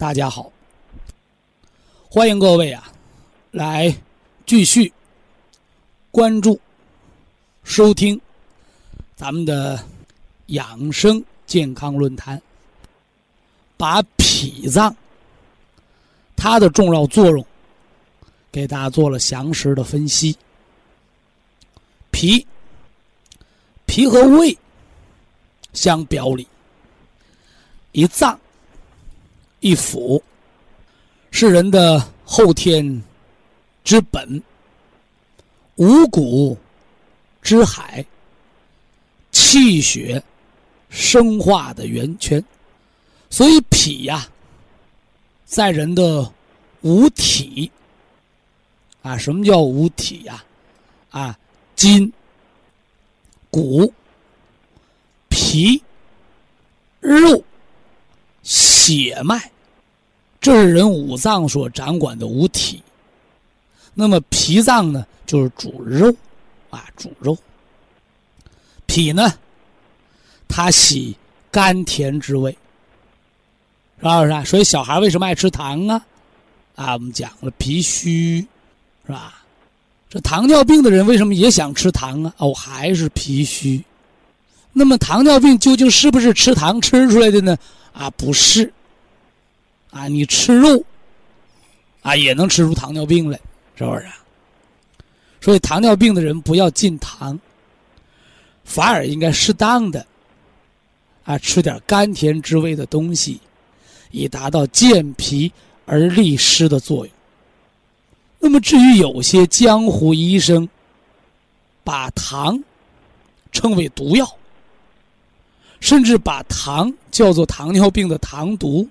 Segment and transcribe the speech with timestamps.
[0.00, 0.50] 大家好，
[2.08, 2.90] 欢迎各位啊，
[3.50, 3.94] 来
[4.46, 4.90] 继续
[6.10, 6.58] 关注、
[7.64, 8.18] 收听
[9.14, 9.78] 咱们的
[10.46, 12.40] 养生健康论坛，
[13.76, 14.96] 把脾脏
[16.34, 17.44] 它的重要作用
[18.50, 20.34] 给大家做了详实的分析。
[22.10, 22.46] 脾，
[23.84, 24.56] 脾和胃
[25.74, 26.48] 相表里，
[27.92, 28.40] 一脏。
[29.60, 30.20] 一腑
[31.30, 33.02] 是人的后天
[33.84, 34.42] 之本，
[35.76, 36.56] 五谷
[37.42, 38.04] 之海，
[39.30, 40.22] 气血
[40.88, 42.42] 生化的源泉。
[43.28, 44.26] 所以脾呀，
[45.44, 46.32] 在人的
[46.80, 47.70] 五体
[49.02, 50.42] 啊，什么叫五体呀？
[51.10, 51.38] 啊，
[51.76, 52.10] 筋、
[53.50, 53.92] 骨、
[55.28, 55.82] 皮、
[57.00, 57.44] 肉。
[58.80, 59.38] 血脉，
[60.40, 62.82] 这是人五脏所掌管的五体。
[63.92, 66.10] 那么脾脏呢，就是主肉，
[66.70, 67.36] 啊，主肉。
[68.86, 69.34] 脾呢，
[70.48, 71.14] 它喜
[71.50, 72.50] 甘甜之味，
[73.98, 74.24] 是吧？
[74.44, 74.50] 是？
[74.50, 76.02] 所以小孩为什么爱吃糖啊？
[76.74, 78.40] 啊，我们讲了脾虚，
[79.06, 79.44] 是吧？
[80.08, 82.34] 这糖尿病的人为什么也想吃糖啊？
[82.38, 83.84] 哦，还是脾虚。
[84.72, 87.56] 那么糖尿病究竟是不是吃糖吃出来的呢？
[87.92, 88.72] 啊，不是，
[89.90, 90.82] 啊，你吃肉，
[92.02, 93.38] 啊，也能吃出糖尿病来，
[93.76, 94.06] 是不是？
[95.40, 97.38] 所以糖尿病的人不要禁糖，
[98.64, 100.06] 反而应该适当的，
[101.24, 103.40] 啊，吃点甘甜之味的东西，
[104.10, 105.50] 以达到健脾
[105.86, 107.14] 而利湿的作用。
[108.38, 110.68] 那么至于有些江湖医生，
[111.82, 112.62] 把糖
[113.50, 114.36] 称为毒药。
[115.80, 118.86] 甚至把糖叫做糖尿病的糖毒，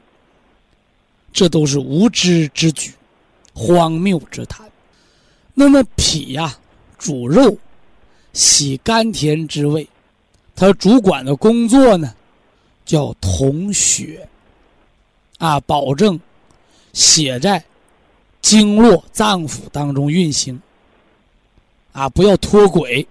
[1.31, 2.91] 这都是无知之举，
[3.53, 4.69] 荒谬之谈。
[5.53, 6.57] 那么脾呀，
[6.97, 7.57] 主肉，
[8.33, 9.87] 喜甘甜之味，
[10.55, 12.13] 它主管的工作呢，
[12.85, 14.27] 叫统血，
[15.37, 16.19] 啊，保证
[16.93, 17.63] 血在
[18.41, 20.59] 经络脏腑当中运行，
[21.91, 23.07] 啊，不要脱轨，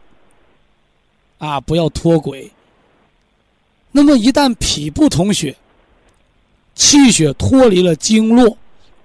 [1.38, 2.50] 啊，不要脱轨。
[3.91, 5.56] 那么一旦脾不统血，
[6.75, 8.56] 气血脱离了经络、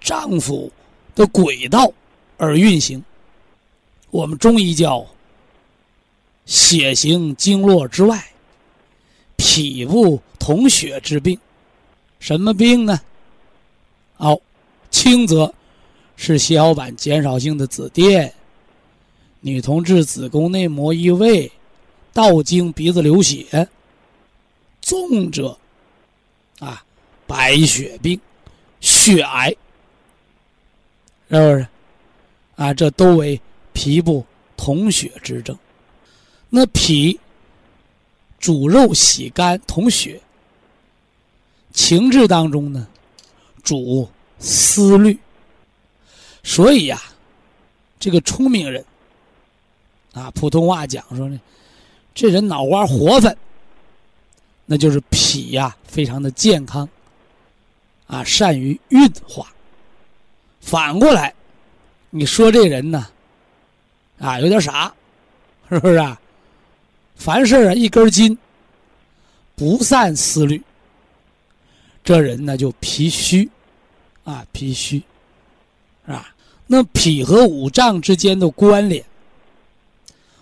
[0.01, 0.69] 脏腑
[1.15, 1.91] 的轨道
[2.37, 3.03] 而运行，
[4.11, 5.05] 我们中医叫
[6.45, 8.23] 血行经络之外，
[9.37, 11.39] 脾不统血之病，
[12.19, 12.99] 什么病呢？
[14.17, 14.39] 哦，
[14.91, 15.51] 轻则
[16.17, 18.31] 是血小板减少性的紫癜，
[19.39, 21.51] 女同志子宫内膜异位，
[22.11, 23.67] 倒经鼻子流血。
[24.83, 25.57] 重者，
[26.59, 26.83] 啊，
[27.25, 28.19] 白血病、
[28.81, 29.55] 血癌，是
[31.29, 31.67] 不是？
[32.57, 33.39] 啊，这都为
[33.71, 34.23] 脾不
[34.57, 35.57] 统血之症。
[36.49, 37.17] 那脾
[38.39, 40.21] 主肉、喜肝、统血，
[41.71, 42.85] 情志当中呢，
[43.63, 44.07] 主
[44.37, 45.17] 思虑。
[46.43, 47.01] 所以呀，
[47.97, 48.85] 这个聪明人，
[50.11, 51.39] 啊，普通话讲说呢，
[52.13, 53.35] 这人脑瓜活泛。
[54.73, 56.89] 那就是脾呀，非常的健康，
[58.07, 59.53] 啊，善于运化。
[60.61, 61.31] 反过来，
[62.09, 63.07] 你说这人呢，
[64.17, 64.91] 啊，有点傻，
[65.69, 66.19] 是不是啊？
[67.15, 68.35] 凡事啊一根筋，
[69.55, 70.59] 不善思虑，
[72.03, 73.47] 这人呢就脾虚，
[74.23, 75.03] 啊，脾虚，
[76.07, 76.33] 是吧？
[76.65, 79.05] 那脾和五脏之间的关联，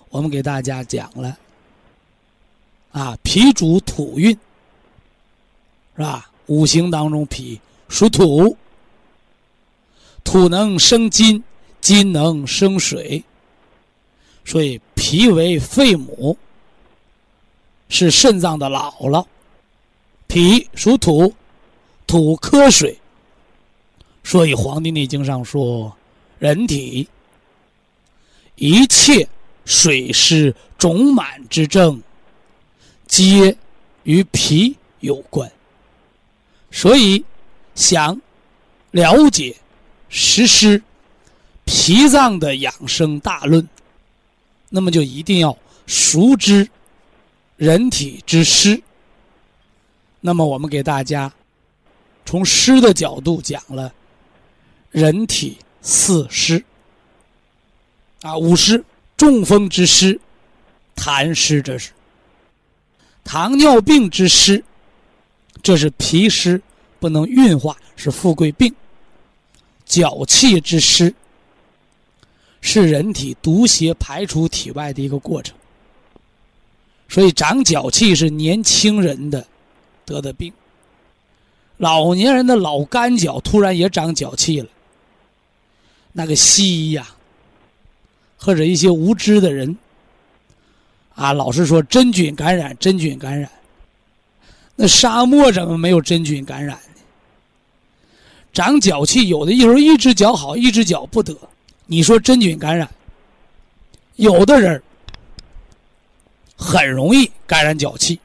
[0.08, 1.38] 我们给大家讲了。
[2.92, 4.32] 啊，脾主土运，
[5.96, 6.30] 是吧？
[6.48, 8.58] 五行当中，脾属土，
[10.24, 11.42] 土能生金，
[11.80, 13.24] 金能生水，
[14.44, 16.38] 所以脾为肺母，
[17.88, 19.26] 是肾脏的姥姥。
[20.28, 21.34] 脾属土，
[22.08, 22.98] 土克水，
[24.24, 25.96] 所以《黄帝内经》上说，
[26.40, 27.08] 人体
[28.56, 29.28] 一切
[29.66, 32.02] 水湿肿满之症，
[33.12, 33.58] 皆
[34.04, 35.52] 与脾有关。
[36.72, 37.26] 所以，
[37.76, 38.22] 想
[38.92, 39.54] 了解
[40.08, 40.82] 实施
[41.66, 43.68] 脾脏的养生大论，
[44.70, 46.70] 那么就一定要熟知
[47.58, 48.82] 人体之湿。
[50.22, 51.34] 那么，我们给大家
[52.26, 53.94] 从湿的角度讲了
[54.90, 56.64] 人体四湿
[58.22, 58.82] 啊，五湿：
[59.18, 60.18] 中风之湿、
[60.96, 61.92] 痰湿这是；
[63.24, 64.64] 糖尿病之湿，
[65.62, 66.62] 这是脾湿
[67.00, 68.72] 不能运化，是富贵病；
[69.86, 71.14] 脚气之湿，
[72.62, 75.56] 是人体毒邪排出体外的一个过程。
[77.08, 79.46] 所以，长脚气是年轻人的。
[80.04, 80.52] 得的病，
[81.78, 84.68] 老年人的老干脚突然也长脚气了。
[86.12, 87.08] 那个西医呀，
[88.36, 89.78] 或者一些无知的人，
[91.16, 93.50] 啊，老是说真菌感染，真菌感染。
[94.76, 97.02] 那沙漠怎么没有真菌感染呢？
[98.54, 101.36] 长脚气，有的时候一只脚好，一只脚不得。
[101.86, 102.90] 你说真菌感染，
[104.16, 104.82] 有的人
[106.56, 108.20] 很容易感染脚气。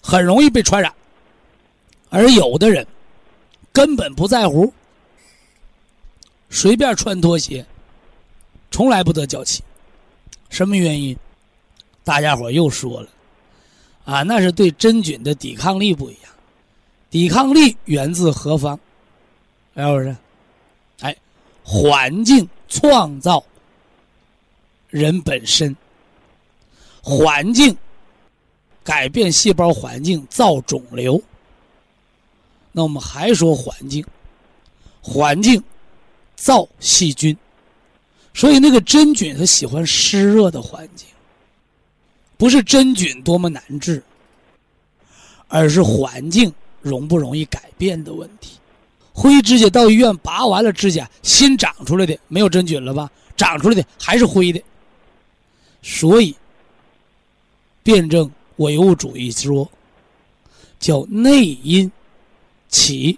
[0.00, 0.90] 很容易被传染，
[2.08, 2.86] 而有的人
[3.72, 4.72] 根本不在乎，
[6.48, 7.66] 随便穿拖鞋，
[8.70, 9.62] 从来不得脚气。
[10.48, 11.14] 什么原因？
[12.08, 13.08] 大家伙又说了，
[14.06, 16.32] 啊，那是对真菌的抵抗力不一样。
[17.10, 18.80] 抵抗力源自何方？
[19.76, 20.16] 是不是？
[21.00, 21.14] 哎，
[21.62, 23.44] 环境创造
[24.88, 25.76] 人本身，
[27.02, 27.76] 环境。
[28.82, 31.22] 改变细胞环境造肿瘤，
[32.72, 34.02] 那我们还说环境，
[35.02, 35.62] 环境
[36.36, 37.36] 造细菌，
[38.32, 41.06] 所以那个真菌它喜欢湿热的环境，
[42.38, 44.02] 不是真菌多么难治，
[45.48, 46.50] 而是环境
[46.80, 48.56] 容不容易改变的问题。
[49.12, 53.10] 灰指甲到医院拔完了指甲，新长出来的没有真菌了吧？
[53.36, 54.62] 长出来的还是灰的，
[55.82, 56.34] 所以
[57.82, 58.30] 辩证。
[58.58, 59.70] 唯物主义说，
[60.80, 61.88] 叫内因
[62.68, 63.16] 起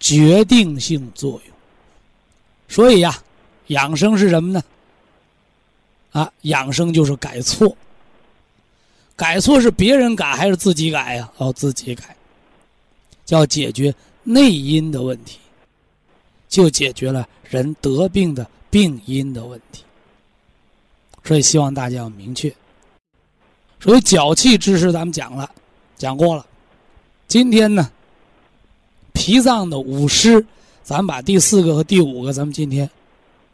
[0.00, 1.54] 决定性作用。
[2.68, 3.22] 所以呀，
[3.68, 4.60] 养生是什么呢？
[6.10, 7.76] 啊，养生就是改错。
[9.22, 11.30] 改错是别人改还是自己改呀？
[11.36, 12.16] 哦，自己改，
[13.24, 15.38] 叫解决内因的问题，
[16.48, 19.84] 就解决了人得病的病因的问题。
[21.22, 22.52] 所以希望大家要明确。
[23.78, 25.48] 所以脚气知识咱们讲了，
[25.96, 26.44] 讲过了。
[27.28, 27.88] 今天呢，
[29.12, 30.44] 脾脏的五湿，
[30.82, 32.90] 咱把第四个和第五个，咱们今天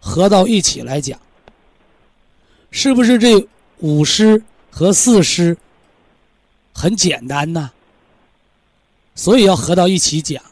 [0.01, 1.21] 合到一起来讲。
[2.71, 3.47] 是不是这
[3.81, 5.57] 五湿和四湿
[6.73, 7.71] 很简单呢？
[9.15, 10.43] 所以要合到一起讲？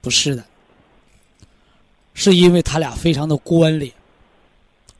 [0.00, 0.44] 不是的，
[2.14, 3.92] 是因为它俩非常的关联，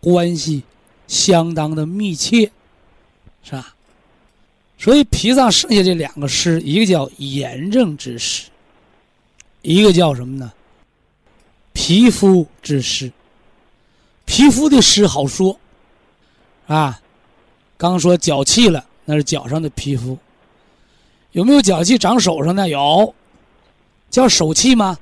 [0.00, 0.62] 关系
[1.06, 2.50] 相当的密切。
[3.44, 3.74] 是吧？
[4.76, 8.50] 所以脾脏剩下这两个湿，一个叫炎症之湿，
[9.62, 10.52] 一个叫什么呢？
[11.72, 13.10] 皮肤之湿。
[14.26, 15.58] 皮肤的湿好说，
[16.66, 17.00] 啊，
[17.78, 20.18] 刚说脚气了，那是脚上的皮肤。
[21.32, 22.68] 有没有脚气长手上的？
[22.68, 23.14] 有，
[24.10, 24.98] 叫手气吗？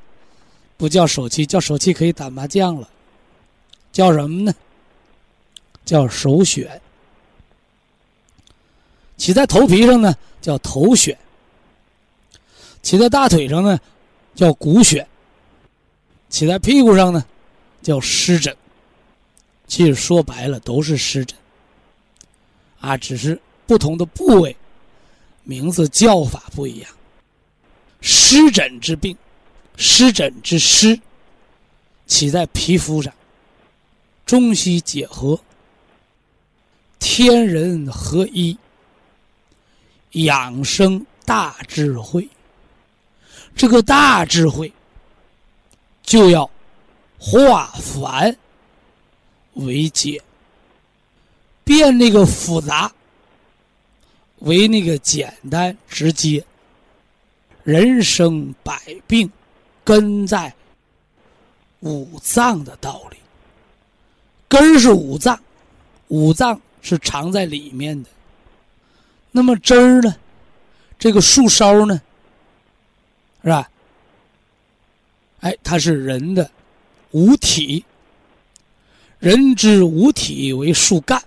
[0.76, 2.86] 不叫手气，叫手气可以打麻将了。
[3.90, 4.54] 叫什么呢？
[5.86, 6.68] 叫手癣。
[9.16, 11.16] 起在头皮上呢，叫头癣；
[12.82, 13.80] 起在大腿上呢，
[14.34, 15.02] 叫股癣；
[16.28, 17.24] 起在屁股上呢，
[17.82, 18.54] 叫湿疹。
[19.66, 21.34] 其实说白了都是湿疹，
[22.86, 24.56] 啊，只是不同的部位，
[25.42, 26.90] 名字叫法不一样。
[28.00, 29.16] 湿疹之病，
[29.76, 31.00] 湿疹之湿，
[32.06, 33.12] 起在皮肤上，
[34.24, 35.40] 中西结合，
[37.00, 38.56] 天人合一。
[40.12, 42.26] 养生大智慧，
[43.54, 44.72] 这个大智慧
[46.02, 46.48] 就要
[47.18, 48.34] 化繁
[49.54, 50.22] 为简，
[51.66, 52.92] 变那个复杂
[54.38, 56.44] 为那个简单直接。
[57.64, 59.28] 人生百病，
[59.82, 60.54] 根在
[61.80, 63.16] 五脏的道理。
[64.46, 65.36] 根是五脏，
[66.06, 68.08] 五脏是藏在里面的。
[69.32, 70.14] 那么汁儿呢？
[70.96, 72.00] 这个树梢呢？
[73.42, 73.68] 是吧？
[75.40, 76.48] 哎，它是人的
[77.10, 77.84] 五体。
[79.18, 81.20] 人之五体为树干，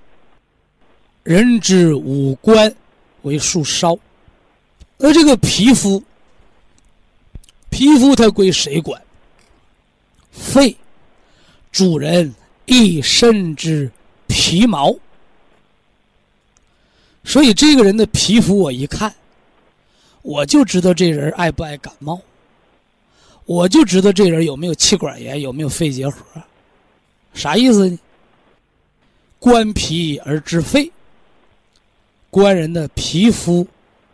[1.24, 2.74] 人之五官
[3.22, 3.98] 为树梢。
[4.98, 6.04] 而这个皮肤，
[7.70, 9.02] 皮肤它归谁管？
[10.32, 10.76] 肺，
[11.72, 12.34] 主人
[12.66, 13.90] 一身之
[14.28, 14.96] 皮毛。
[17.24, 19.14] 所以这个人的皮肤，我一看，
[20.22, 22.20] 我就知道这人爱不爱感冒，
[23.46, 26.24] 我就知道这人有没有气管炎，有没有肺结核。
[27.34, 28.00] 啥意思呢？
[29.38, 30.92] 观皮而知肺，
[32.30, 33.68] 官人的皮肤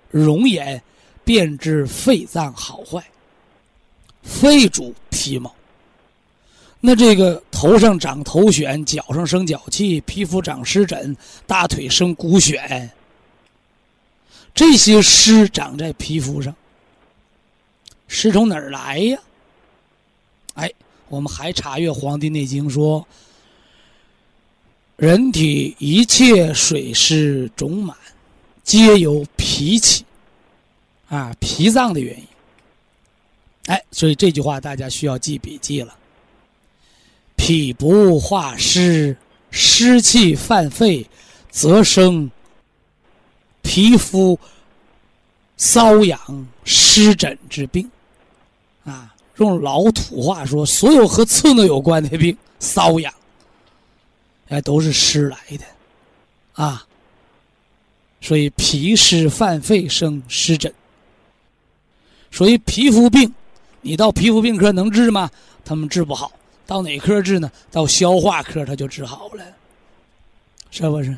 [0.09, 0.81] 容颜，
[1.23, 3.03] 便知肺脏好坏。
[4.23, 5.53] 肺主皮毛，
[6.79, 12.89] 那这个头上长头癣，脚上生脚气，皮肤长湿疹，大腿生骨癣，
[14.53, 16.55] 这些湿长在皮肤上，
[18.07, 19.19] 湿从哪儿来呀？
[20.55, 20.71] 哎。
[21.07, 23.07] 我们还查阅《黄帝内经》说，
[24.97, 27.95] 人体一切水湿肿满，
[28.63, 30.05] 皆由脾气，
[31.09, 32.25] 啊，脾脏的原因。
[33.65, 35.93] 哎，所以这句话大家需要记笔记了。
[37.35, 39.17] 脾不化湿，
[39.51, 41.05] 湿气犯肺，
[41.51, 42.31] 则生
[43.61, 44.39] 皮肤
[45.57, 47.91] 瘙痒、湿疹之病，
[48.85, 49.11] 啊。
[49.37, 53.13] 用老土话说，所有和刺挠有关的病，瘙痒，
[54.49, 55.65] 哎，都是湿来的，
[56.53, 56.85] 啊，
[58.21, 60.73] 所以脾湿犯肺生湿疹。
[62.31, 63.33] 所以皮肤病，
[63.81, 65.29] 你到皮肤病科能治吗？
[65.63, 66.31] 他们治不好。
[66.67, 67.51] 到哪科治呢？
[67.71, 69.45] 到消化科他就治好了，
[70.71, 71.15] 是不是？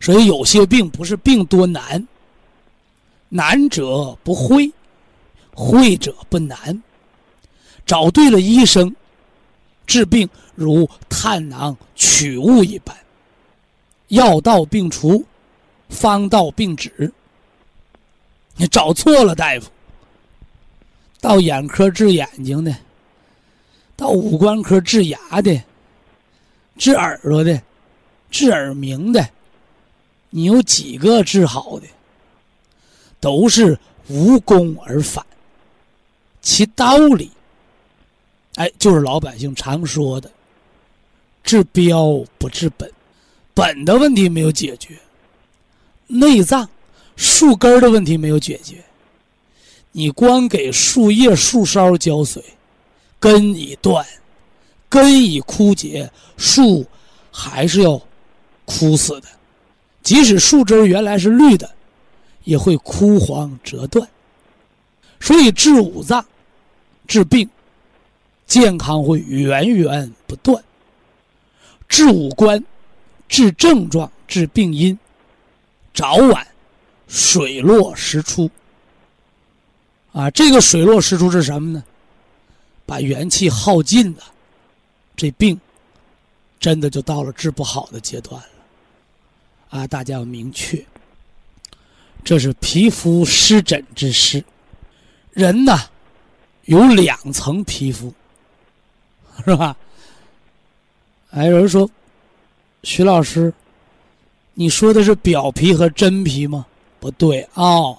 [0.00, 2.06] 所以有些病不是病多难，
[3.28, 4.70] 难者不会，
[5.54, 6.82] 会者不难。
[7.86, 8.94] 找对了医生，
[9.86, 10.28] 治病
[10.62, 12.96] 如探囊取物一般，
[14.08, 15.24] 药到病除，
[15.88, 17.12] 方到病止。
[18.56, 19.68] 你找错了大夫，
[21.20, 22.74] 到眼科治眼睛的，
[23.96, 25.62] 到五官科治牙的，
[26.76, 27.60] 治耳朵的，
[28.30, 29.28] 治耳鸣的，
[30.30, 31.86] 你有几个治好的？
[33.20, 33.78] 都是
[34.08, 35.24] 无功而返，
[36.40, 37.30] 其道理。
[38.56, 40.30] 哎，就是老百姓常说的
[41.42, 42.90] “治标不治本”，
[43.54, 44.98] 本的问题没有解决，
[46.06, 46.68] 内脏、
[47.16, 48.82] 树根的问题没有解决，
[49.92, 52.42] 你光给树叶、树梢浇水，
[53.20, 54.06] 根已断，
[54.88, 56.86] 根已枯竭，树
[57.30, 58.00] 还是要
[58.64, 59.28] 枯死的。
[60.02, 61.70] 即使树枝原来是绿的，
[62.44, 64.08] 也会枯黄折断。
[65.20, 66.24] 所以治五脏、
[67.06, 67.48] 治病。
[68.44, 70.62] 健康会源源不断，
[71.92, 72.64] 治五官、
[73.28, 74.98] 治症状、治病因，
[75.92, 76.46] 早晚
[77.06, 78.50] 水落石出。
[80.10, 81.84] 啊，这个水落石出是什么呢？
[82.86, 84.24] 把元气耗尽了，
[85.14, 85.60] 这病
[86.58, 88.48] 真的就到了治不好的阶段了。
[89.68, 90.82] 啊，大家要明确，
[92.24, 94.42] 这是皮肤湿疹之湿。
[95.32, 95.78] 人呢，
[96.64, 98.10] 有两层皮肤。
[99.44, 99.76] 是吧？
[101.34, 101.88] 还有人说，
[102.82, 103.50] 徐老师，
[104.52, 106.66] 你说的是表皮和真皮吗？
[107.00, 107.96] 不对啊，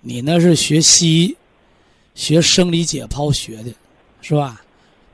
[0.00, 1.36] 你那是学西医、
[2.16, 3.72] 学生理解剖学的，
[4.20, 4.60] 是吧？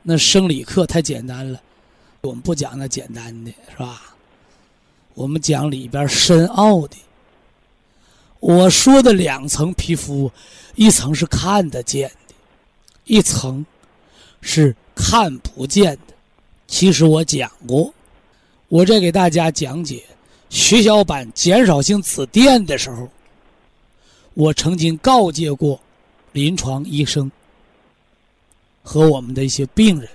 [0.03, 1.61] 那生理课太简单了，
[2.23, 4.17] 我们不讲那简单的，是吧？
[5.13, 6.97] 我们讲里边深奥的。
[8.41, 10.33] 我说的两层皮肤，
[10.75, 12.35] 一层是看得见的，
[13.05, 13.67] 一层
[14.41, 14.75] 是。
[14.99, 16.06] 看不见的，
[16.67, 17.93] 其实我讲过。
[18.69, 20.03] 我在给大家讲解
[20.51, 23.09] 血小板减少性紫癜的时候，
[24.35, 25.81] 我曾经告诫过
[26.33, 27.31] 临床医生
[28.83, 30.09] 和我们的一些病人：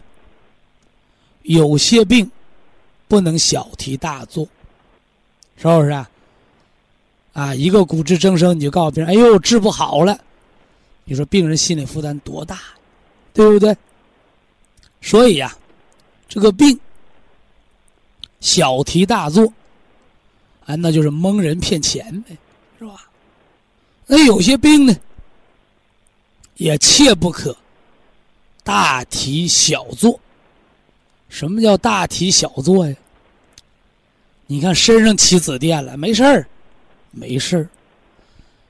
[1.44, 2.30] 有些病
[3.08, 4.46] 不能小题大做，
[5.56, 6.10] 是不是啊？
[7.32, 10.20] 啊，一个骨质增生，你就告诉别人：“哎呦，治不好了。”
[11.06, 12.60] 你说病人心理负担多大，
[13.34, 13.76] 对不对？
[15.02, 15.58] 所以呀，
[16.34, 16.80] 这个病
[18.40, 19.52] 小题大做，
[20.66, 22.38] 啊，那就是蒙人骗钱呗，
[22.80, 23.04] 是吧？
[24.08, 24.96] 那有些病呢，
[26.56, 27.54] 也切不可
[28.64, 30.18] 大题小做。
[31.28, 32.96] 什么叫大题小做呀？
[34.48, 36.48] 你看身上起紫癜了，没事儿，
[37.12, 37.70] 没事儿。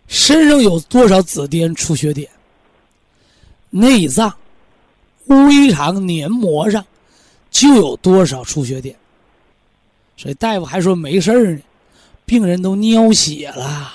[0.08, 2.28] 身上有多少紫癜出血点？
[3.70, 4.36] 内脏、
[5.28, 6.84] 微肠黏膜上
[7.52, 8.96] 就有多少出血点。
[10.18, 11.62] 所以大夫还说没事儿呢，
[12.26, 13.94] 病人都尿血了，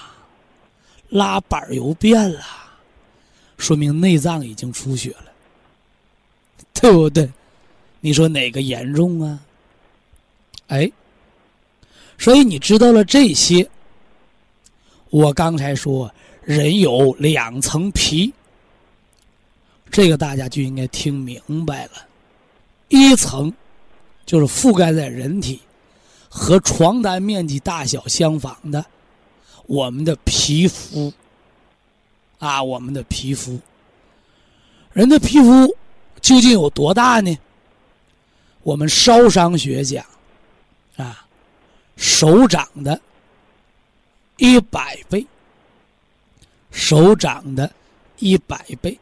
[1.08, 2.40] 拉板又变了，
[3.58, 5.32] 说明内脏已经出血了，
[6.74, 7.28] 对不对？
[8.00, 9.40] 你说哪个严重啊？
[10.68, 10.90] 哎，
[12.18, 13.68] 所以你知道了这些，
[15.10, 18.32] 我刚才说人有两层皮，
[19.90, 21.92] 这个大家就应该听明白了。
[22.88, 23.52] 一层
[24.24, 25.60] 就是覆盖在人体
[26.28, 28.84] 和床单面积大小相仿的
[29.66, 31.12] 我们的皮肤。
[32.38, 33.58] 啊，我们的皮肤，
[34.92, 35.74] 人的皮肤
[36.20, 37.34] 究竟有多大呢？
[38.62, 40.04] 我们烧伤学讲，
[40.96, 41.26] 啊，
[41.96, 43.00] 手掌的
[44.36, 45.26] 一百倍，
[46.70, 47.72] 手掌的
[48.18, 49.00] 一百倍，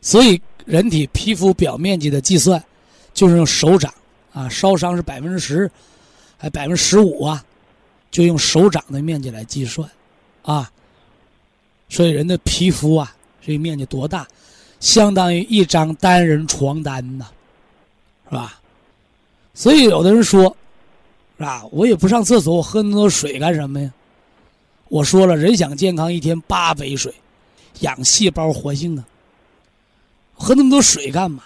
[0.00, 2.64] 所以人体皮肤表面积的计算，
[3.14, 3.94] 就是用手掌
[4.32, 5.70] 啊，烧伤是百分之十，
[6.36, 7.42] 还百分之十五啊，
[8.10, 9.88] 就用手掌的面积来计算，
[10.42, 10.70] 啊，
[11.88, 14.26] 所以人的皮肤啊，这面积多大，
[14.80, 17.26] 相当于一张单人床单呢，
[18.28, 18.60] 是吧？
[19.54, 20.54] 所以有的人说，
[21.38, 23.90] 啊，我也不上厕所，我喝那么多水干什么呀？
[24.88, 27.14] 我说了，人想健康，一天八杯水，
[27.80, 29.06] 养细胞活性啊。
[30.34, 31.44] 喝那么多水干嘛？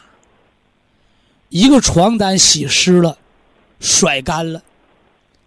[1.49, 3.19] 一个床单洗湿了，
[3.81, 4.63] 甩干了，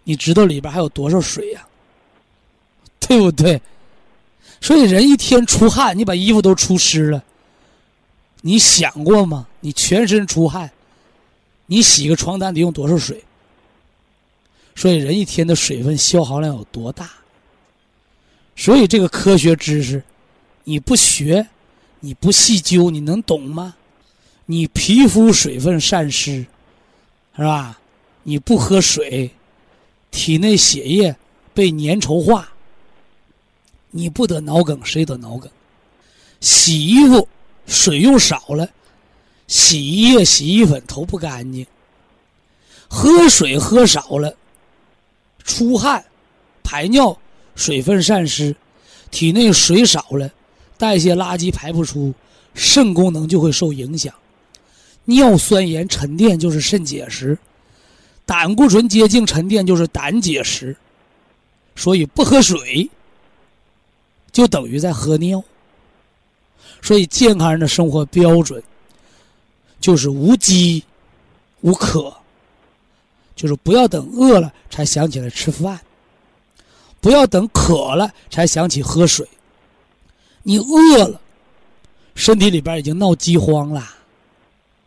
[0.04, 1.66] 你知道里边还有多少水呀？
[3.00, 3.60] 对不对？
[4.60, 7.22] 所以人一天出汗，你把衣服都出湿了，
[8.40, 9.46] 你想过吗？
[9.60, 10.70] 你全身出汗。
[11.66, 13.24] 你洗个床单得用多少水？
[14.74, 17.10] 所以人一天的水分消耗量有多大？
[18.56, 20.02] 所以这个科学知识，
[20.64, 21.46] 你不学，
[22.00, 23.76] 你不细究，你能懂吗？
[24.52, 26.44] 你皮肤水分散失，
[27.34, 27.80] 是吧？
[28.22, 29.30] 你不喝水，
[30.10, 31.16] 体内血液
[31.54, 32.52] 被粘稠化，
[33.92, 35.50] 你不得脑梗，谁得脑梗？
[36.40, 37.26] 洗衣服
[37.66, 38.68] 水用少了。
[39.46, 41.66] 洗衣液、洗衣粉投不干净，
[42.88, 44.36] 喝水喝少了，
[45.44, 46.04] 出汗、
[46.62, 47.18] 排尿，
[47.54, 48.54] 水分散失，
[49.10, 50.30] 体内水少了，
[50.76, 52.12] 代谢垃圾排不出，
[52.52, 54.12] 肾功能就会受影响。
[55.04, 57.38] 尿酸盐沉淀就是肾结石，
[58.24, 60.76] 胆固醇结晶沉淀就是胆结石。
[61.76, 62.90] 所以不喝水，
[64.30, 65.42] 就等于在喝尿。
[66.80, 68.62] 所以健康人的生活标准。
[69.80, 70.84] 就是无饥
[71.62, 72.14] 无渴，
[73.34, 75.80] 就是不要等饿了才想起来吃饭，
[77.00, 79.28] 不要等渴了才想起喝水。
[80.44, 81.20] 你饿了，
[82.14, 83.84] 身体里边已经闹饥荒了，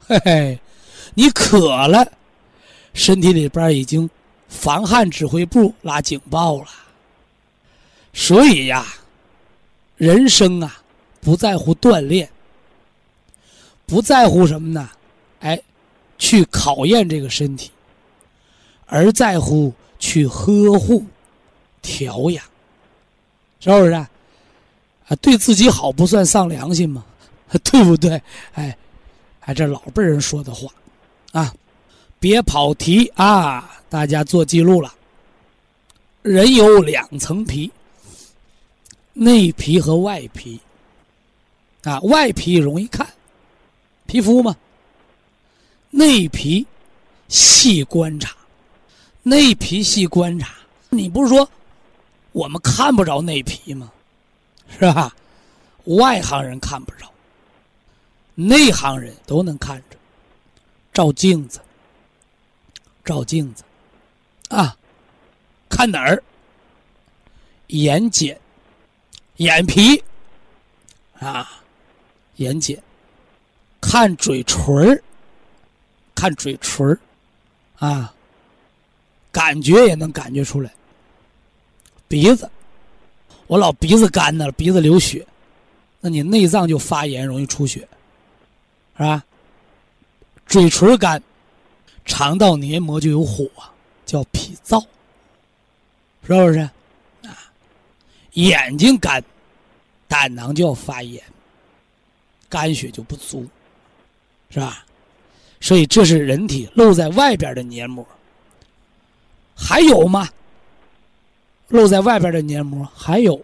[0.08, 0.60] 嘿 嘿，
[1.16, 2.12] 你渴了，
[2.94, 4.10] 身体里边已经
[4.48, 6.68] 防汗指挥部拉警报了。
[8.14, 8.86] 所以呀，
[9.98, 10.82] 人生啊，
[11.22, 12.30] 不在乎锻炼。
[13.88, 14.90] 不在乎什么呢？
[15.40, 15.62] 哎，
[16.18, 17.72] 去考验这个身体，
[18.86, 21.06] 而在乎去呵护、
[21.82, 22.44] 调养，
[23.60, 23.92] 是不是？
[23.92, 24.10] 啊，
[25.22, 27.06] 对自己好不算丧良心吗？
[27.64, 28.22] 对不对？
[28.54, 28.76] 哎，
[29.46, 30.68] 哎，这老辈人说的话，
[31.32, 31.54] 啊，
[32.20, 33.80] 别跑题啊！
[33.90, 34.94] 大家做记录了。
[36.24, 37.72] 人有两层皮，
[39.14, 40.60] 内皮和外皮。
[41.84, 43.08] 啊，外皮容易看。
[44.08, 44.56] 皮肤嘛，
[45.92, 46.66] 内皮
[47.28, 48.36] 细观察，
[49.22, 50.56] 内皮细观察。
[50.90, 51.48] 你不是说
[52.32, 53.92] 我们看不着内皮吗？
[54.80, 55.16] 是吧？
[55.86, 57.06] 外行人看不着，
[58.36, 59.98] 内行人都能看着。
[60.94, 61.60] 照镜子，
[63.04, 63.64] 照镜子，
[64.50, 64.78] 啊，
[65.68, 66.24] 看哪儿？
[67.68, 68.38] 眼睑、
[69.38, 70.02] 眼皮，
[71.20, 71.62] 啊，
[72.36, 72.80] 眼睑。
[73.82, 75.04] 看嘴唇儿，
[76.16, 77.00] 看嘴唇儿，
[77.78, 78.14] 啊，
[79.32, 80.72] 感觉也能感觉出来。
[82.08, 82.50] 鼻子，
[83.48, 85.28] 我老鼻子干的，鼻子流血，
[86.00, 87.88] 那你内脏就发炎，容易出血，
[88.98, 89.24] 是吧？
[90.46, 91.22] 嘴唇干，
[92.06, 93.50] 肠道黏膜就有火，
[94.06, 94.80] 叫脾燥，
[96.24, 96.60] 是不是？
[97.24, 97.52] 啊，
[98.34, 99.24] 眼睛干，
[100.08, 101.22] 胆囊就要发炎，
[102.48, 103.48] 肝血就不足。
[104.52, 104.86] 是吧？
[105.60, 108.08] 所以这是人体露在外边的黏膜。
[109.54, 110.30] 还有吗？
[111.70, 113.44] 露在外边的黏膜还有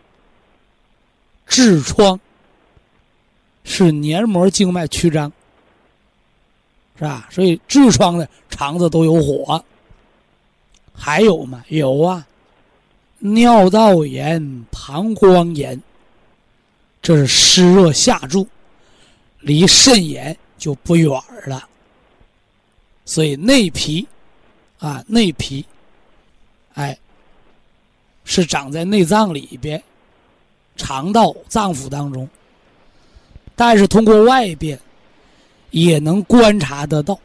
[1.50, 2.18] 痔疮，
[3.64, 5.34] 是黏膜静脉曲张，
[7.02, 7.28] 是吧？
[7.32, 9.66] 所以痔疮的肠子都有火。
[10.94, 11.64] 还有吗？
[11.70, 12.28] 有啊，
[13.18, 15.82] 尿道炎、膀胱炎，
[17.02, 18.48] 这是湿热下注，
[19.40, 21.10] 离肾炎就不远
[21.48, 21.68] 了。
[23.04, 24.08] 所以内皮，
[24.78, 25.66] 啊，内皮，
[26.76, 26.96] 哎，
[28.24, 29.82] 是长在内脏里边，
[30.78, 32.30] 肠道、脏腑当中，
[33.56, 34.80] 但是通过外边
[35.72, 37.20] 也能观察得到，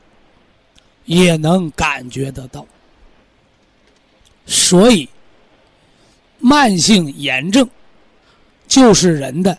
[1.04, 2.66] 也能感觉得到。
[4.46, 5.08] 所以，
[6.38, 7.68] 慢性炎症
[8.66, 9.56] 就是人的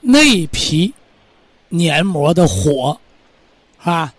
[0.00, 0.92] 内皮
[1.68, 3.00] 黏膜的火，
[3.78, 4.12] 啊。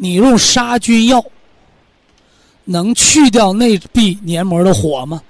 [0.00, 1.24] 你用杀菌药
[2.64, 5.20] 能去掉内壁黏膜的火吗？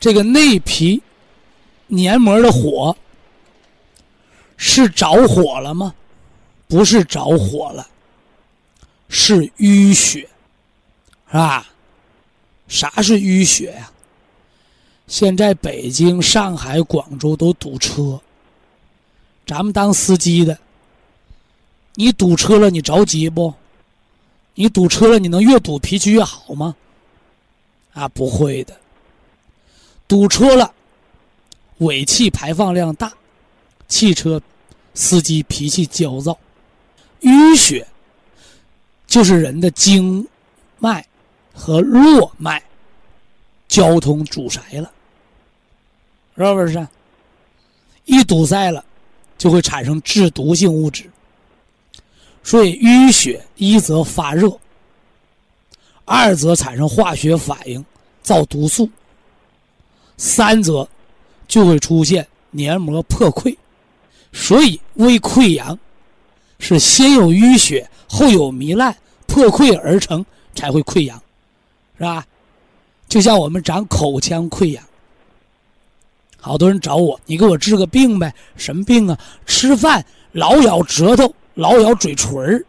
[0.00, 1.02] 这个内皮
[1.88, 2.96] 黏膜的火
[4.64, 5.92] 是着火了吗？
[6.68, 7.84] 不是着火了，
[9.08, 10.20] 是淤血，
[11.26, 11.66] 是吧？
[12.68, 13.90] 啥是淤血呀？
[15.08, 18.20] 现在北京、上海、广州都堵车，
[19.44, 20.56] 咱们当司机的。
[21.94, 23.52] 你堵车了，你着急不？
[24.54, 26.76] 你堵车了，你能越堵脾气越好吗？
[27.94, 28.78] 啊，不会的。
[30.06, 30.72] 堵车了，
[31.78, 33.12] 尾气排放量大，
[33.88, 34.40] 汽车
[34.94, 36.38] 司机脾气焦躁，
[37.22, 37.86] 淤血
[39.06, 40.26] 就是人的经
[40.78, 41.06] 脉
[41.54, 42.62] 和络脉
[43.68, 44.92] 交通阻塞了，
[46.36, 46.86] 是不是？
[48.04, 48.84] 一堵塞了，
[49.38, 51.08] 就会产生致毒性物质。
[52.42, 54.58] 所以淤血一则发热，
[56.04, 57.84] 二则产生化学反应
[58.22, 58.90] 造毒素，
[60.16, 60.86] 三则
[61.46, 63.56] 就会出现黏膜破溃。
[64.32, 65.78] 所以胃溃疡
[66.58, 71.20] 是先有淤血后有糜烂破溃而成才会溃疡，
[71.98, 72.26] 是吧？
[73.08, 74.82] 就像我们长口腔溃疡，
[76.38, 78.34] 好多人找我，你给我治个病呗？
[78.56, 79.18] 什么病啊？
[79.46, 81.34] 吃饭老咬舌头。
[81.54, 82.64] 老咬嘴唇儿，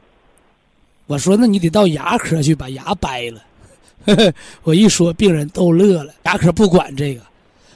[1.08, 4.34] 我说那你得到牙科去把牙掰了。
[4.64, 6.14] 我一说，病人都乐了。
[6.24, 7.22] 牙科不管这个，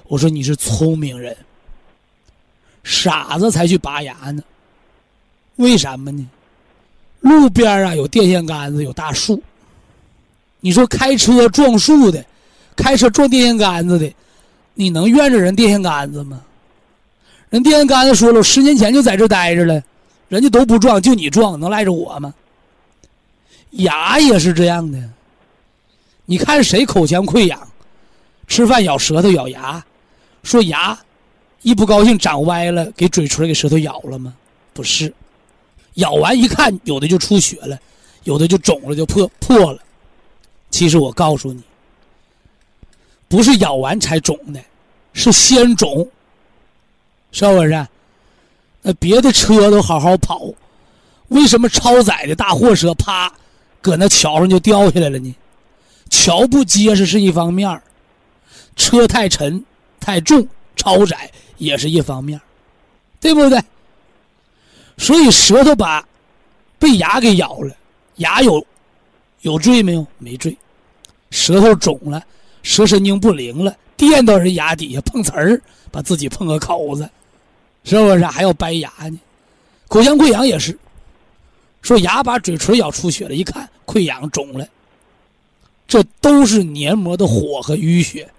[0.07, 1.33] 我说你是聪明人，
[2.87, 4.41] 傻子才去拔牙呢。
[5.57, 6.25] 为什么呢？
[7.19, 9.43] 路边啊有电线杆子，有大树。
[10.61, 12.23] 你说开车撞树的，
[12.77, 14.09] 开车撞电线杆子的，
[14.73, 16.41] 你能怨着人电线杆子吗？
[17.49, 19.83] 人电线杆子说了，十年前就在这待着了。
[20.29, 22.33] 人家都不撞，就你撞，能赖着我吗？
[23.71, 24.97] 牙也是这样的。
[26.25, 27.59] 你看谁口腔溃疡，
[28.47, 29.83] 吃饭咬舌头咬牙，
[30.43, 30.97] 说牙
[31.61, 34.33] 一不高兴长歪了，给嘴唇给舌头咬了吗？
[34.73, 35.13] 不是，
[35.95, 37.77] 咬完一看，有的就出血了，
[38.23, 39.79] 有的就肿了，就破破了。
[40.69, 41.61] 其实我告诉你，
[43.27, 44.61] 不是咬完才肿的，
[45.13, 46.07] 是先肿，
[47.31, 47.87] 是不是？
[48.83, 50.41] 那别的车都好好跑，
[51.29, 53.33] 为什么超载的大货车啪，
[53.81, 55.35] 搁那桥上就掉下来了呢？
[56.09, 57.81] 桥不结实是一方面
[58.75, 59.61] 车太沉
[59.99, 62.39] 太重超载也是一方面
[63.19, 63.61] 对不对？
[64.97, 66.07] 所以舌头把
[66.79, 67.75] 被牙给咬了，
[68.15, 68.65] 牙有
[69.41, 70.05] 有罪没有？
[70.17, 70.55] 没罪。
[71.29, 72.23] 舌头肿了，
[72.63, 77.09] 舌神经不灵了，垫到人牙底下碰瓷儿，把自己碰个口子。
[77.83, 79.19] 是不是还要掰牙呢？
[79.87, 80.77] 口腔溃疡也是，
[81.81, 84.67] 说牙把嘴唇咬出血了，一看溃疡肿了，
[85.87, 88.29] 这都是黏膜的火和淤血。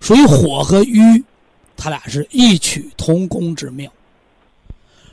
[0.00, 1.24] 所以火和瘀，
[1.78, 3.90] 它俩是异曲同工之妙。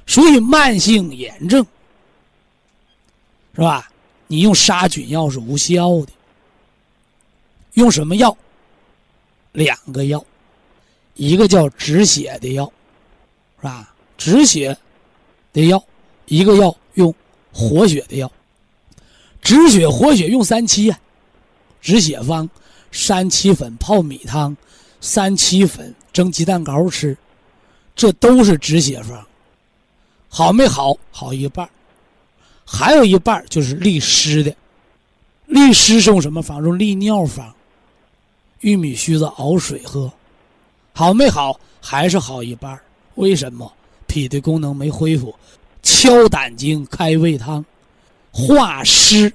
[0.06, 1.66] 所以慢性炎症，
[3.54, 3.90] 是吧？
[4.28, 6.08] 你用杀菌药是无效的，
[7.74, 8.36] 用什么药？
[9.54, 10.26] 两个药。
[11.14, 12.66] 一个叫止血的药，
[13.58, 13.96] 是吧？
[14.18, 14.76] 止血
[15.54, 15.82] 的药，
[16.26, 17.14] 一个药用
[17.54, 18.30] 活血的药。
[19.42, 21.00] 止血活血用三七呀，
[21.82, 22.50] 止血方：
[22.92, 24.58] 三七粉泡米汤，
[25.00, 27.18] 三七粉蒸鸡蛋糕吃，
[27.94, 29.28] 这都是止血方。
[30.30, 30.96] 好没好？
[31.12, 31.70] 好一半
[32.64, 34.56] 还有一半就是利湿的。
[35.46, 36.64] 利湿是用什么方？
[36.64, 37.54] 用利尿方，
[38.62, 40.10] 玉米须子熬水喝。
[40.94, 42.80] 好没好，还是好一半
[43.16, 43.70] 为什么？
[44.08, 45.36] 脾的功能没恢复，
[45.84, 47.66] 敲胆经、开胃汤，
[48.32, 49.32] 化湿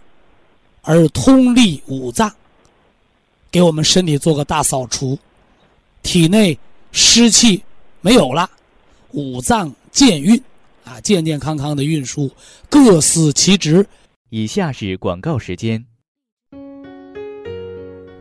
[0.81, 2.33] 而通利五脏，
[3.51, 5.19] 给我们身体做个大扫除，
[6.03, 6.59] 体内
[6.93, 7.63] 湿气
[8.01, 8.51] 没有了，
[9.13, 10.41] 五脏健运
[10.85, 12.31] 啊，健健康康的运输，
[12.69, 13.87] 各司其职。
[14.31, 15.85] 以下是广告时间。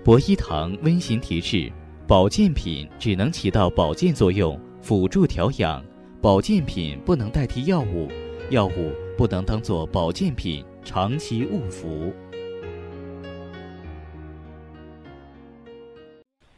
[0.03, 1.71] 博一堂温馨提示：
[2.07, 5.83] 保健品只能起到保健作用，辅助调养；
[6.21, 8.07] 保健品不能代替药物，
[8.49, 12.11] 药物不能当做保健品长期误服。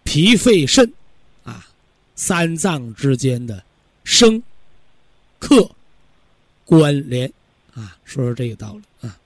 [0.03, 0.91] 脾、肺、肾，啊，
[2.21, 3.63] 三脏之间的
[4.03, 4.43] 生、
[5.39, 5.67] 克、
[6.65, 7.27] 关联，
[7.73, 9.17] 啊，说说这个道理啊。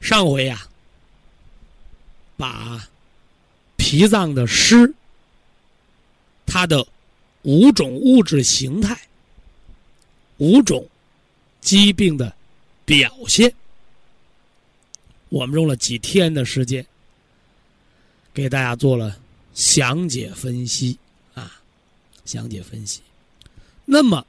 [0.00, 0.68] 上回呀，
[2.36, 2.86] 把。
[3.76, 4.92] 脾脏的湿，
[6.46, 6.86] 它的
[7.42, 8.98] 五种物质形态、
[10.38, 10.88] 五种
[11.60, 12.34] 疾病的
[12.84, 13.52] 表现，
[15.28, 16.84] 我们用了几天的时间，
[18.32, 19.18] 给大家做了
[19.52, 20.98] 详解分析，
[22.24, 23.00] 详解分析。
[23.84, 24.26] 那么，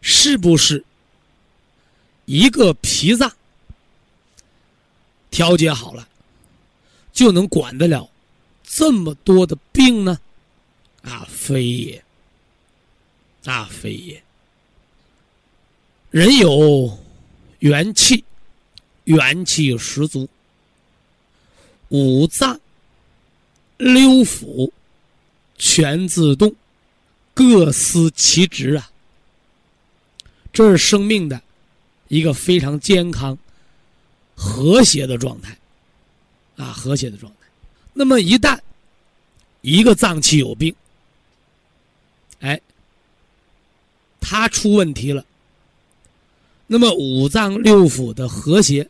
[0.00, 0.84] 是不是
[2.24, 3.32] 一个脾脏
[5.30, 6.08] 调节好了？
[7.12, 8.08] 就能管得了
[8.62, 10.18] 这么多的病呢？
[11.02, 12.04] 啊，非也！
[13.44, 14.22] 啊，非也！
[16.10, 16.98] 人有
[17.58, 18.24] 元气，
[19.04, 20.28] 元气十足，
[21.88, 22.60] 五脏
[23.76, 24.70] 六腑
[25.60, 26.54] 全自动，
[27.34, 28.90] 各司其职啊！
[30.50, 31.40] 这是生命的
[32.08, 33.36] 一个非常健康、
[34.34, 35.54] 和谐的状态。
[36.56, 37.48] 啊，和谐的状态。
[37.92, 38.58] 那么一旦
[39.60, 40.74] 一个脏器有病，
[42.40, 42.60] 哎，
[44.20, 45.24] 它出问题了，
[46.66, 48.88] 那么五脏六腑的和谐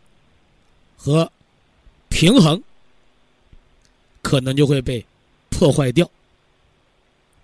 [0.96, 1.30] 和
[2.08, 2.60] 平衡
[4.20, 5.04] 可能就会被
[5.48, 6.10] 破坏掉。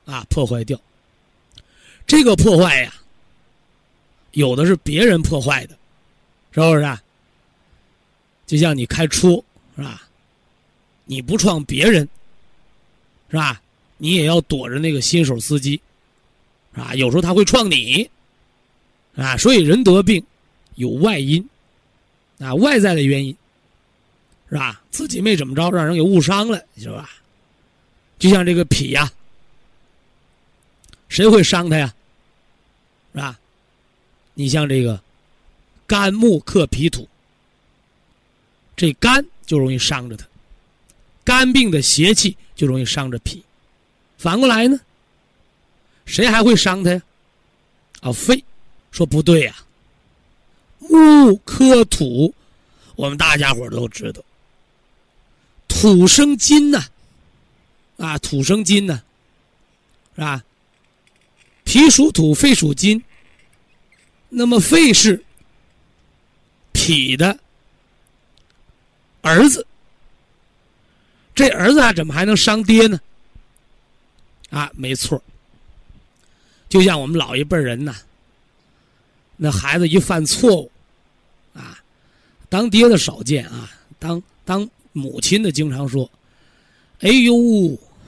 [0.07, 0.81] 啊，破坏掉。
[2.07, 2.95] 这个破坏呀，
[4.31, 5.77] 有的是别人破坏的，
[6.53, 6.83] 是不是？
[6.83, 7.03] 啊？
[8.47, 9.31] 就像你开车，
[9.77, 10.09] 是吧？
[11.05, 12.09] 你不撞别人，
[13.29, 13.61] 是吧？
[13.99, 15.81] 你也要躲着那个新手司机，
[16.75, 16.95] 是吧？
[16.95, 18.09] 有时候他会撞你，
[19.17, 20.25] 啊，所以人得病
[20.77, 21.45] 有外因，
[22.39, 23.37] 啊，外在的原因，
[24.49, 24.81] 是吧？
[24.93, 27.11] 自己没怎么着，让人给误伤了，是吧？
[28.19, 29.11] 就像这个脾呀，
[31.09, 31.95] 谁会伤他呀？
[33.13, 33.39] 是吧？
[34.35, 35.01] 你像这个
[35.87, 37.09] 肝木克脾土，
[38.77, 40.27] 这肝就容易伤着他。
[41.25, 43.43] 肝病的邪气就容易伤着脾，
[44.19, 44.79] 反过来呢，
[46.05, 47.03] 谁还会伤他呀？
[48.03, 48.45] 啊，肺，
[48.93, 49.57] 说不对呀。
[50.79, 52.35] 木克土，
[52.95, 54.23] 我们大家伙都知道，
[55.67, 56.85] 土生金呐，
[57.97, 59.03] 啊，土生金呐，
[60.15, 60.45] 是吧？
[61.67, 63.03] 脾属土，肺属金，
[64.31, 65.23] 那么肺是
[66.73, 67.39] 脾的
[69.21, 69.67] 儿子。
[71.35, 72.99] 这儿子啊，怎么还能伤爹呢？
[74.49, 75.23] 啊，没错
[76.69, 77.95] 就像我们老一辈人呐，
[79.37, 80.71] 那孩子一犯错误，
[81.53, 81.79] 啊，
[82.49, 86.11] 当爹的少见啊，当当母亲的经常说
[87.03, 87.35] ：“哎呦，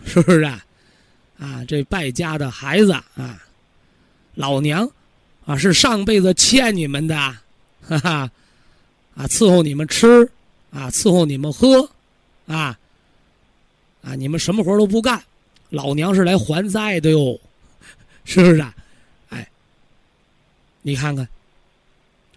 [0.06, 0.64] 是不是啊？
[1.38, 3.42] 啊，这败家的孩子啊，
[4.38, 4.88] 老娘
[5.44, 7.16] 啊是上辈子欠你们的，
[7.82, 8.30] 哈哈，
[9.16, 10.22] 啊，伺候你们吃，
[10.70, 11.90] 啊，伺候你们喝，
[12.46, 12.78] 啊。”
[14.00, 14.14] 啊！
[14.14, 15.20] 你们什么活都不干，
[15.70, 17.38] 老娘是来还债的哟，
[18.24, 18.72] 是不是啊？
[19.28, 19.46] 哎，
[20.82, 21.28] 你看看，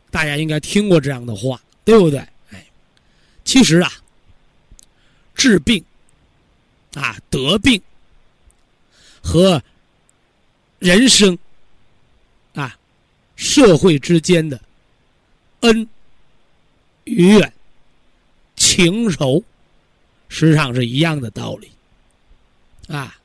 [0.10, 2.20] 大家应该听过这样的话，对不对？
[2.50, 2.66] 哎，
[3.46, 3.92] 其实啊，
[5.36, 5.82] 治病
[6.96, 7.80] 啊，得病
[9.22, 9.62] 和
[10.80, 11.38] 人生，
[13.42, 14.62] 社会之间的
[15.62, 15.88] 恩
[17.06, 17.52] 怨
[18.56, 19.44] 情仇。
[20.30, 21.68] 实际上是一样的道理，
[22.88, 23.18] 啊，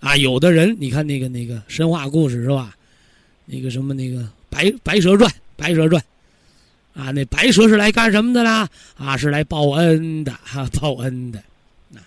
[0.00, 2.76] 啊，有的人你看那个那个神话故事是吧？
[3.46, 6.00] 那个什么那个白白蛇传，白蛇传，
[6.94, 8.68] 啊，那白蛇是来干什么的啦？
[8.96, 11.40] 啊，是来报恩的哈，报恩的，
[11.96, 12.04] 啊，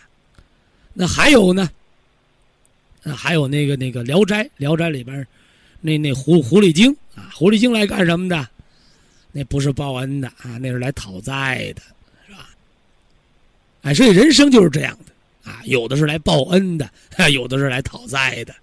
[0.94, 1.70] 那还有呢？
[3.04, 5.28] 啊，还有那个那个《聊斋》，《聊斋》里边
[5.82, 8.48] 那那狐狐狸精啊，狐狸精来干什么的？
[9.32, 11.82] 那不是报恩的啊，那是来讨债的。
[12.28, 12.50] 是吧
[13.84, 16.90] 哎，所以人生就是这样的啊，有的是来报恩的，
[17.32, 18.54] 有的是来讨债的。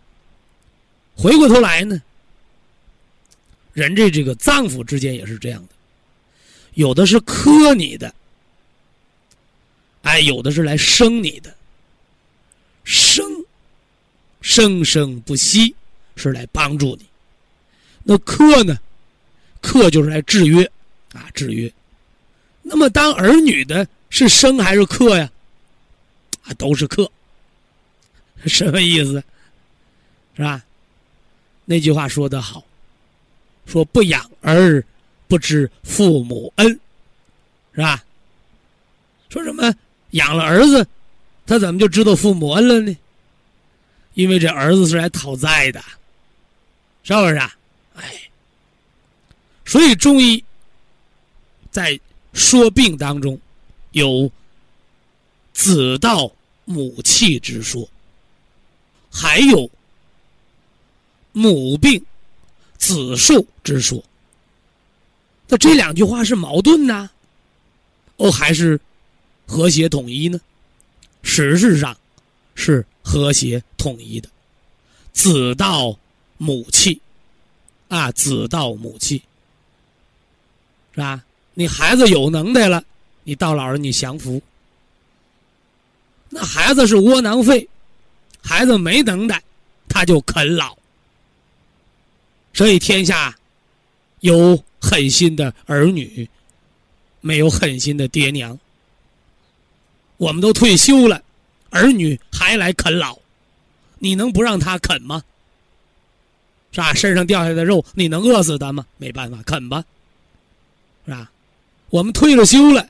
[1.16, 2.00] 回过头来呢，
[3.72, 5.68] 人这这个脏腑之间也是这样的，
[6.74, 8.14] 有的是克你的，
[10.02, 11.52] 哎，有的是来生你的，
[12.84, 13.24] 生，
[14.40, 15.74] 生生不息
[16.14, 17.06] 是来帮助你，
[18.10, 18.78] 那克呢？
[19.60, 20.64] 克就是来制约，
[21.12, 21.70] 啊，制约。
[22.62, 25.30] 那么当儿女的是生还是克呀？
[26.44, 27.10] 啊，都是克。
[28.46, 29.22] 什么意思？
[30.34, 30.64] 是吧？
[31.66, 32.64] 那句话说得好。
[33.66, 34.82] 说不养儿，
[35.26, 36.80] 不知父母恩，
[37.74, 38.02] 是吧？
[39.28, 39.70] 说什么
[40.12, 40.86] 养了儿子，
[41.46, 42.96] 他怎么就知道父母恩了呢？
[44.14, 45.84] 因为这儿子是来讨债的，
[47.04, 47.34] 是不是？
[47.34, 47.54] 啊？
[49.68, 50.42] 所以中医
[51.70, 52.00] 在
[52.32, 53.38] 说病当中
[53.92, 54.28] 有
[55.52, 56.32] 子道
[56.64, 57.88] 母气之说，
[59.08, 59.70] 还有
[61.30, 62.04] 母病。
[62.78, 64.02] 子受之说，
[65.48, 67.10] 那这两句话是矛盾呢，
[68.16, 68.80] 哦，还是
[69.44, 70.40] 和谐统一呢？
[71.24, 71.94] 实质上
[72.54, 74.30] 是和谐统一的。
[75.12, 75.98] 子道
[76.36, 77.00] 母气，
[77.88, 79.20] 啊，子道母气，
[80.98, 81.24] 是吧？
[81.54, 82.82] 你孩子有能耐了，
[83.22, 84.40] 你到老了你享福；
[86.28, 87.68] 那孩子是窝囊废，
[88.42, 89.40] 孩子没能耐，
[89.88, 90.76] 他就啃老。
[92.52, 93.32] 所以天下
[94.20, 96.28] 有狠心的儿女，
[97.20, 98.58] 没有狠心的爹娘。
[100.16, 101.22] 我们都退休了，
[101.70, 103.16] 儿女还来啃老，
[104.00, 105.22] 你能不让他啃吗？
[106.72, 106.92] 是吧？
[106.92, 108.84] 身上掉下的肉，你能饿死他吗？
[108.96, 109.84] 没办法，啃吧，
[111.08, 111.30] 是吧？
[111.88, 112.86] 我们退了休了，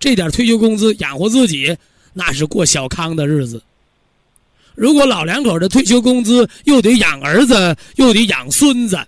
[0.00, 1.76] 这点退休工资养活自己，
[2.12, 3.62] 那是过小康的日子。
[4.74, 8.98] 如果老两口的退休工资又得养儿子，又得养孙子，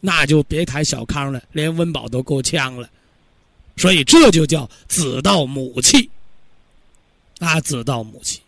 [0.00, 2.88] 那就别谈小康了，连温饱都够呛了。
[3.76, 6.08] 所以这就叫子到母气，
[7.40, 8.40] 啊，子到母气。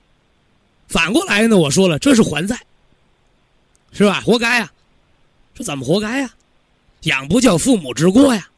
[0.89, 2.59] 反过来呢，我说了，这是还债，
[3.93, 4.23] 是吧？
[4.23, 4.73] 活该呀！
[5.55, 6.35] 这怎么活该呀？
[7.03, 8.49] 养不教，父母之过呀，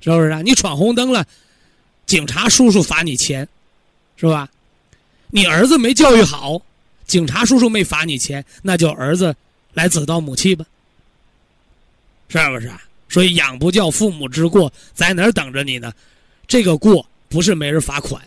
[0.00, 0.42] 是不是啊？
[0.42, 1.26] 你闯红灯了，
[2.06, 3.48] 警察叔叔罚你钱，
[4.16, 4.48] 是吧？
[5.30, 6.60] 你儿子没教育好。
[7.06, 9.34] 警察叔叔没罚你钱，那就儿子
[9.74, 10.64] 来子盗母气吧，
[12.28, 12.82] 是不是啊？
[13.08, 15.92] 所以养不教，父母之过，在哪儿等着你呢？
[16.48, 18.20] 这个过不是没人罚款，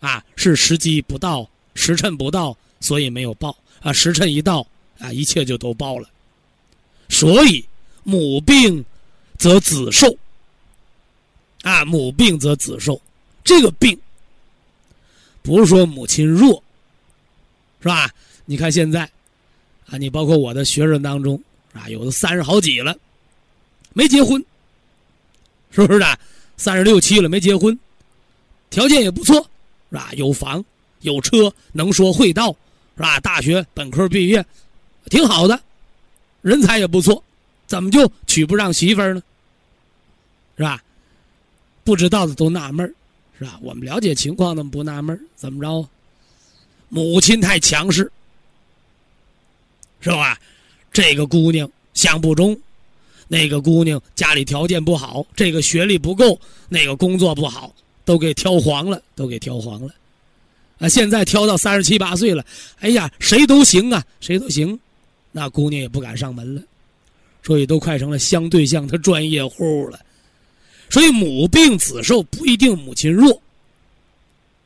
[0.00, 3.90] 啊，是时机不到，时辰不到，所以没有报啊。
[3.90, 4.66] 时辰一到
[4.98, 6.06] 啊，一切就都报了。
[7.08, 7.64] 所以
[8.02, 8.84] 母病
[9.38, 10.14] 则子寿，
[11.64, 13.00] 啊，母病则子受，
[13.42, 13.98] 这个病
[15.42, 16.62] 不是说母亲弱。
[17.80, 18.10] 是吧？
[18.46, 19.02] 你看现在，
[19.86, 21.38] 啊，你包括我的学生当中，
[21.74, 22.96] 啊，有的三十好几了，
[23.92, 24.42] 没结婚，
[25.70, 26.18] 是不是的？
[26.56, 27.78] 三十六七了没结婚，
[28.70, 29.34] 条件也不错，
[29.90, 30.10] 是吧？
[30.14, 30.64] 有房
[31.00, 32.56] 有车，能说会道，
[32.96, 33.20] 是吧？
[33.20, 34.42] 大学本科毕业，
[35.10, 35.60] 挺好的，
[36.40, 37.22] 人才也不错，
[37.66, 39.22] 怎么就娶不上媳妇呢？
[40.56, 40.82] 是吧？
[41.84, 42.92] 不知道的都纳闷
[43.38, 43.58] 是吧？
[43.62, 45.88] 我们了解情况，怎么不纳闷怎么着？
[46.88, 48.10] 母亲太强势，
[50.00, 50.38] 是吧？
[50.92, 52.56] 这个姑娘相不中，
[53.26, 59.92] 那个姑娘家里条件不好，这个学历不够，那个工作不好，都给挑黄了，都给挑黄了。
[60.78, 62.44] 啊，现在挑到三十七八岁了，
[62.78, 64.78] 哎呀，谁都行啊，谁都行，
[65.32, 66.62] 那姑娘也不敢上门了，
[67.42, 69.98] 所以都快成了相对象的专业户了。
[70.90, 73.40] 所以母病子受不一定母亲弱，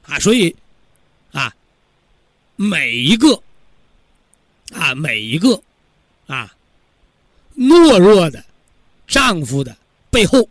[0.03, 0.55] 啊，所以
[1.33, 1.55] 啊。
[2.61, 3.41] 每一个，
[4.73, 5.63] 啊，每一个，
[6.27, 6.53] 啊，
[7.57, 8.45] 懦弱的
[9.07, 9.77] 丈夫的
[10.11, 10.49] 背后，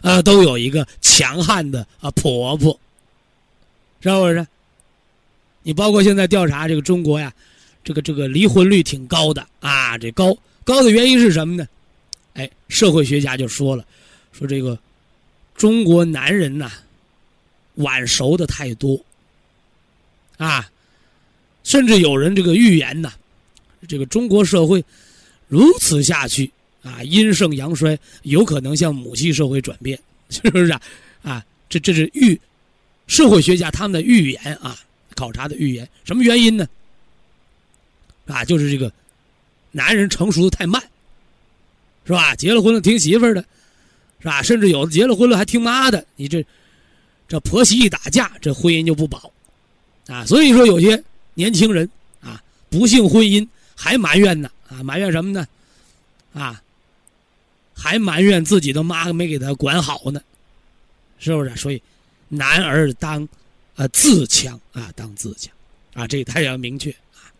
[0.00, 2.76] 啊，都有一个强悍的啊婆婆，
[4.00, 4.44] 是不是？
[5.62, 7.32] 你包括现在调查这个中国呀，
[7.84, 11.68] 这个这个离婚率挺高的啊，这高高的原因是什么呢？
[12.34, 13.86] 哎，社会学家就说了，
[14.32, 14.78] 说这个
[15.54, 16.70] 中国男人呐，
[17.74, 19.00] 晚熟的太多，
[20.38, 20.68] 啊。
[21.64, 23.12] 甚至有人这个预言呐，
[23.86, 24.84] 这个中国社会
[25.46, 26.50] 如此下去
[26.82, 29.96] 啊，阴盛阳衰，有可能向母系社会转变，
[30.28, 30.82] 是不是啊？
[31.22, 32.38] 啊，这这是预
[33.06, 34.76] 社会学家他们的预言啊，
[35.14, 35.88] 考察的预言。
[36.02, 36.66] 什么原因呢？
[38.26, 38.92] 啊，就是这个
[39.70, 40.82] 男人成熟的太慢，
[42.04, 42.34] 是吧？
[42.34, 43.44] 结了婚了听媳妇儿的，
[44.22, 44.42] 是吧？
[44.42, 46.42] 甚至有的结了婚了还听妈的，你这
[47.28, 49.30] 这婆媳一打架，这婚姻就不保
[50.06, 50.24] 啊。
[50.24, 51.02] 所以说有些。
[51.34, 51.88] 年轻人
[52.20, 55.48] 啊，不幸婚姻还埋怨呢啊，埋怨什么呢？
[56.34, 56.62] 啊，
[57.74, 60.20] 还埋怨自己的妈没给他管好呢，
[61.18, 61.56] 是不是？
[61.56, 61.82] 所以，
[62.28, 63.26] 男儿当，
[63.76, 65.50] 呃，自强啊，当自强，
[65.94, 67.32] 啊，这他也要明确啊。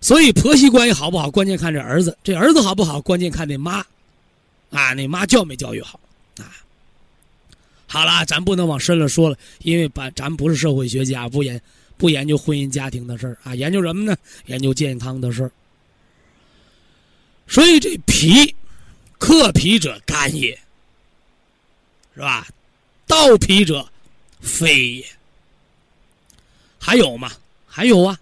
[0.00, 3.86] 所以婆媳关系好不好，关键看这儿子；这儿子好不好，关键看那妈，
[4.70, 5.98] 啊，你妈教没教育好
[6.38, 6.50] 啊。
[7.86, 11.60] 好了，咱不能往深了说了，因为把咱不是社会学家，不研
[11.96, 14.16] 不研究婚姻家庭的事儿啊，研究什么呢？
[14.46, 15.50] 研究健康的事儿。
[17.46, 18.54] 所以这脾。
[19.20, 20.56] 克脾者肝也，
[22.14, 22.46] 是吧？
[23.04, 23.84] 盗脾者
[24.40, 25.04] 肺也。
[26.78, 27.32] 还有吗？
[27.66, 28.16] 还有啊。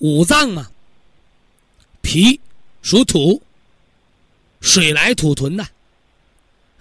[0.00, 0.70] 五脏嘛，
[2.02, 2.38] 脾
[2.82, 3.42] 属土，
[4.60, 5.66] 水来土屯呐。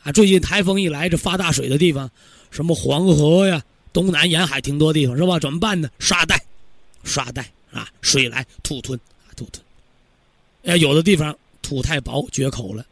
[0.03, 2.09] 啊，最近台风一来，这发大水的地方，
[2.51, 5.39] 什么黄河呀、东南沿海挺多地方，是吧？
[5.39, 5.89] 怎么办呢？
[5.99, 6.41] 沙袋，
[7.03, 8.99] 沙袋啊，水来土屯，
[9.35, 9.63] 土屯。
[10.63, 11.37] 哎，有的地方。
[11.63, 12.85] 土太薄，决口了，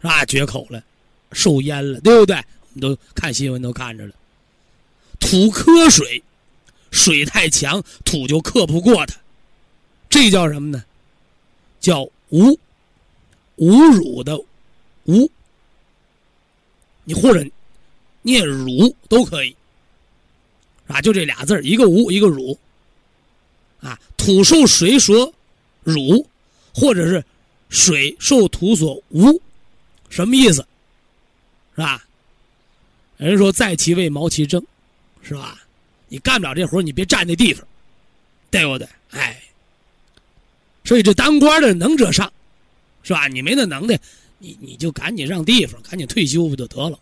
[0.00, 0.24] 是吧？
[0.26, 0.80] 决口了，
[1.32, 2.36] 受淹了，对不对？
[2.36, 4.14] 我们都看新闻都看着了。
[5.18, 6.22] 土克水，
[6.92, 9.16] 水太强，土就克不过它。
[10.08, 10.84] 这叫什么呢？
[11.80, 12.56] 叫无，
[13.58, 14.38] 侮辱的
[15.06, 15.28] 侮。
[17.04, 17.44] 你或者
[18.22, 19.56] 念辱都可以，
[20.86, 22.58] 啊，就这俩字一个侮，一个辱。
[23.80, 25.32] 啊，土受水所
[25.84, 26.26] 辱，
[26.74, 27.24] 或者是。
[27.70, 29.42] 水受土所污，
[30.08, 30.66] 什么意思？
[31.74, 32.02] 是吧？
[33.18, 34.64] 人说在其位谋其政，
[35.20, 35.60] 是吧？
[36.08, 37.62] 你干不了这活你别占那地方，
[38.50, 38.88] 对不对？
[39.10, 39.38] 哎，
[40.82, 42.32] 所以这当官的能者上，
[43.08, 43.26] 是吧？
[43.26, 43.98] 你没那能耐，
[44.38, 47.00] 你你就赶紧让地方，赶紧退休不就得了，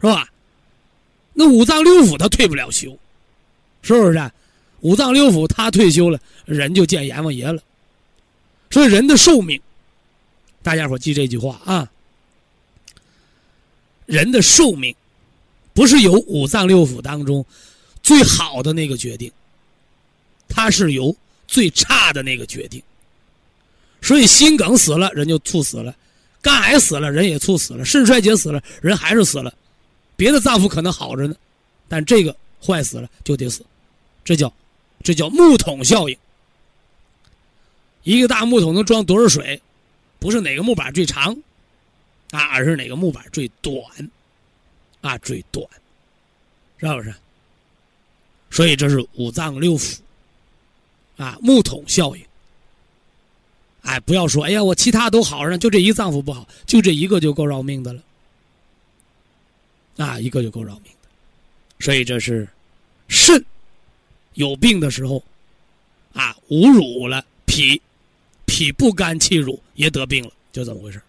[0.00, 0.30] 是吧？
[1.34, 2.96] 那五脏六腑他退不了休，
[3.82, 4.30] 是不是？
[4.82, 7.60] 五脏六腑他退休了，人就见阎王爷了。
[8.70, 9.60] 所以人的寿命。
[10.62, 11.90] 大家伙记这句话啊！
[14.06, 14.94] 人的寿命
[15.72, 17.44] 不是由五脏六腑当中
[18.02, 19.32] 最好的那个决定，
[20.48, 21.16] 它是由
[21.46, 22.80] 最差的那个决定。
[24.00, 25.92] 所以心梗死了，人就猝死了；
[26.40, 29.52] 肝癌死了，人也猝死了；肾衰竭死了，人还是死了。
[30.16, 31.34] 别的脏腑可能好着呢，
[31.88, 32.34] 但这个
[32.64, 33.64] 坏死了就得死，
[34.24, 34.52] 这叫
[35.02, 36.16] 这叫木桶效应。
[38.04, 39.60] 一个大木桶能装多少水？
[40.18, 41.36] 不是哪个木板最长，
[42.30, 43.82] 啊，而是哪个木板最短，
[45.00, 45.64] 啊，最短，
[46.78, 47.14] 是不是？
[48.50, 49.98] 所以这是五脏六腑，
[51.16, 52.27] 啊，木桶效应。
[53.88, 58.02] 哎，不要说，哎呀，我其他都好着呢，就这一脏腑不好，就这一个就够要命的了，
[59.96, 61.08] 啊，一个就够要命的。
[61.80, 62.46] 所以这是
[63.08, 63.42] 肾
[64.34, 65.24] 有病的时候，
[66.12, 67.80] 啊，侮辱了脾。
[68.50, 71.00] 脾不甘气辱也得病了，就这么回事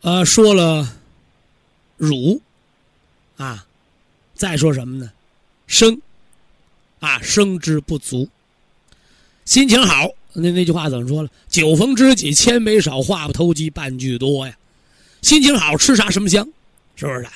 [0.00, 0.98] 呃，说了
[1.96, 2.42] 乳
[3.36, 3.64] 啊，
[4.34, 5.12] 再说什么呢？
[5.68, 6.02] 生
[6.98, 8.28] 啊，生之不足。
[9.50, 11.28] 心情好，那那句话怎么说了？
[11.48, 14.56] 酒逢知己千杯少，话不投机半句多呀。
[15.22, 16.48] 心情好，吃啥什么香，
[16.94, 17.26] 是不是？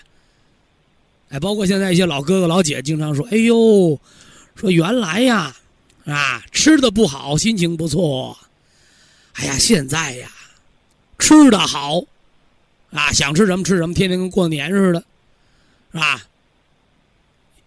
[1.31, 4.01] 哎，包括现在一些老哥哥老姐经常说：“哎呦，
[4.55, 5.57] 说原来呀。”
[6.07, 8.39] 啊，吃的不好，心情不错。
[9.33, 10.31] 哎呀，现在呀，
[11.19, 12.01] 吃的好，
[12.93, 15.05] 啊，想吃什么吃什么，天天跟过年似的，
[15.91, 16.23] 是吧？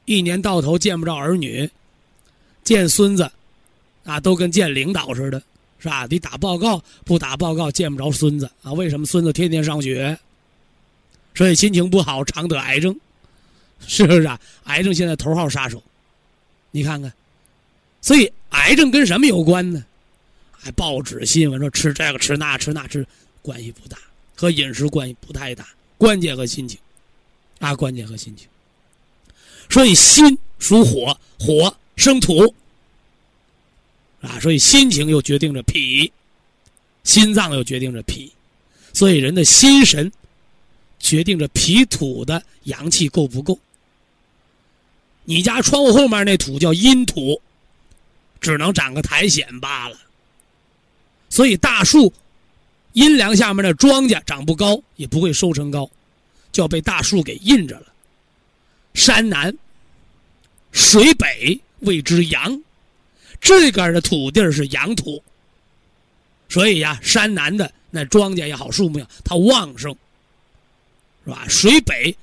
[0.06, 1.70] 一年到头见不着儿女，
[2.64, 3.30] 见孙子，
[4.08, 5.44] 啊，都跟见领导似的，
[5.80, 6.08] 是吧？
[6.08, 8.72] 得打报告，不打报告见不着孙子啊？
[8.72, 10.18] 为什么孙子天天上学？
[11.36, 12.98] 所以心情不好，常得癌症，
[13.86, 14.40] 是不是啊？
[14.64, 15.84] 癌症现在头号杀手，
[16.72, 17.12] 你看看。
[18.02, 19.84] 所以，癌症跟什么有关呢？
[20.52, 23.06] 还报纸新闻说吃这个吃那吃那吃，
[23.42, 23.98] 关系不大，
[24.36, 26.80] 和饮食关系不太大，关键和心情，
[27.60, 28.48] 啊，关键和心情。
[29.70, 32.56] 所以心属火，火生土，
[34.22, 36.12] 啊，所以心情又决定着脾，
[37.04, 38.32] 心脏又决定着脾，
[38.94, 40.12] 所以人的心神
[41.00, 43.60] 决定着脾土的阳气够不够。
[45.26, 47.42] 你家窗户后面那土叫阴土。
[48.40, 49.98] 只能长个苔藓罢了。
[51.28, 52.14] 所以大树
[52.94, 55.90] 阴凉下面的庄稼长不高，也不会收成高，
[56.52, 57.88] 就要被大树给印着了。
[58.94, 59.58] 山南
[60.72, 62.62] 水北谓之阳，
[63.40, 65.22] 这边的土地是阳土。
[66.50, 69.94] 所以呀，山南的那庄稼也好，树木也好，它旺盛，
[71.26, 71.46] 是吧？
[71.50, 72.16] 水北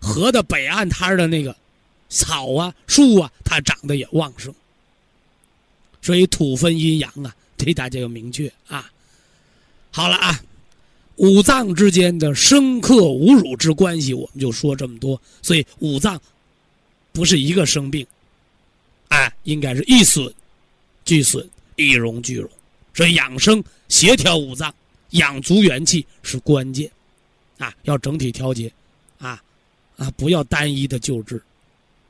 [0.00, 1.54] 河的北岸滩的那个
[2.08, 4.54] 草啊、树啊，它长得也旺盛。
[6.00, 8.90] 所以土分阴阳啊，这大家要明确啊。
[9.90, 10.40] 好了啊，
[11.16, 15.20] 五脏之间的生克侮辱之关系，我们就说这么多。
[15.42, 16.18] 所以五脏
[17.12, 18.06] 不是一个生病，
[19.08, 20.32] 哎，应该是一损
[21.08, 22.50] 俱损，一荣俱荣。
[22.92, 24.74] 所以养生协调五脏，
[25.12, 26.90] 养足元气是关键
[27.56, 28.70] 啊，要整体调节
[29.16, 29.42] 啊
[29.96, 31.42] 啊，不要单一的救治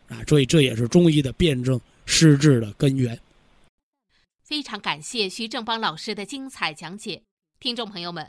[0.08, 0.20] 啊。
[0.26, 3.16] 所以这也是中医的辨证施治的根源。
[4.42, 7.22] 非常感谢徐正邦老师的精彩讲解，
[7.60, 8.28] 听众朋友们，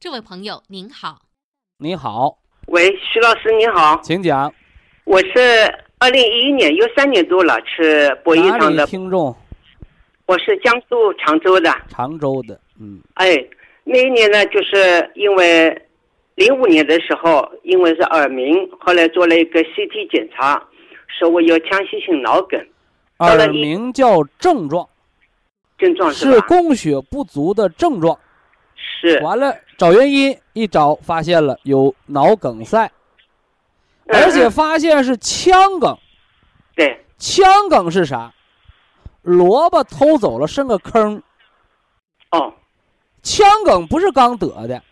[0.00, 1.22] 这位朋友您好，
[1.78, 2.38] 你好，
[2.68, 4.54] 喂，徐老师您好，请讲。
[5.02, 5.40] 我是
[5.98, 8.86] 二零一一年有三年多了吃博医堂的。
[8.86, 9.34] 听众，
[10.26, 13.44] 我是江苏常州的，常州的，嗯，哎，
[13.82, 15.76] 那一年呢，就是因为
[16.36, 20.62] 零五年的时候，因为是耳鸣，后来做了一个 CT 检查，
[21.08, 22.64] 说我有腔隙性脑梗，
[23.18, 24.88] 耳鸣叫症状。
[25.76, 28.16] 症状是供血不足的症状，
[29.00, 32.90] 是完了找原因一找发现了有脑梗塞，
[34.08, 35.96] 而且发现是腔梗。
[36.74, 38.32] 对，腔梗是啥？
[39.22, 41.22] 萝卜偷走了剩个坑。
[42.32, 42.52] 哦，
[43.22, 44.82] 腔梗不是刚得的，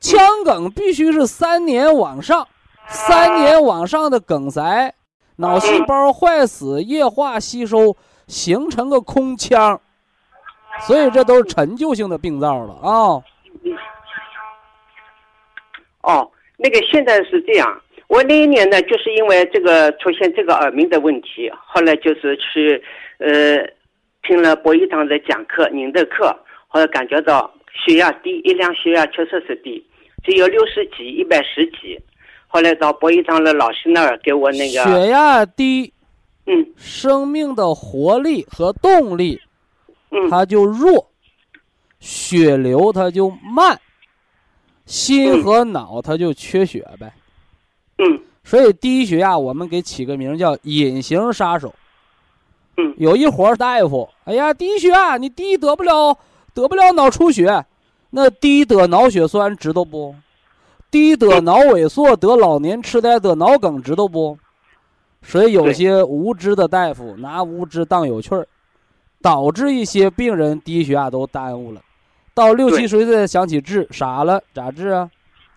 [0.00, 2.46] 腔梗必须是三年往上，
[2.88, 4.94] 三年往上的梗塞，
[5.36, 7.96] 脑细胞坏死、液化吸收，
[8.26, 9.80] 形成个空腔。
[10.86, 12.90] 所以这都是陈旧性的病灶了啊！
[12.90, 13.24] 哦，
[16.56, 22.82] 那个现在是这样，我那一年呢，就是因为这个出现这个耳鸣的问题，后来就是去
[23.18, 23.58] 呃
[24.22, 26.36] 听了博一堂的讲课，您的课，
[26.68, 27.52] 后来感觉到
[27.84, 29.84] 血压低，一量血压确实是低，
[30.22, 31.98] 只有六十几、一百十几，
[32.46, 35.92] 后来到博一堂的老师那儿给我那个血压低，
[36.46, 39.40] 嗯，生命的活力和动力。
[40.10, 40.30] 嗯。
[40.30, 41.10] 它就弱，
[41.98, 43.76] 血流它就慢，
[44.86, 47.12] 心和脑它就缺血呗。
[47.98, 51.74] 嗯，所以低血压我们给起个名叫隐形杀手。
[52.76, 56.18] 嗯，有一伙大夫，哎呀，低血压你低得不了，
[56.52, 57.64] 得不了脑出血，
[58.10, 60.14] 那低得脑血栓知道不？
[60.90, 64.38] 低得脑萎缩，得老年痴呆，得脑梗知道不？
[65.22, 68.46] 所以有些无知的大夫拿无知当有趣儿。
[69.22, 71.80] 导致一些病人低血压都耽误了，
[72.34, 75.08] 到六七十岁想起治，傻了咋治啊？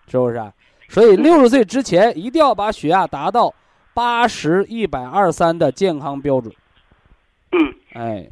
[0.08, 0.40] 是不是？
[0.88, 3.52] 所以六十岁之前一定要把血压达到
[3.92, 6.54] 八十一百二三的健康标准。
[7.52, 8.26] 嗯，哎，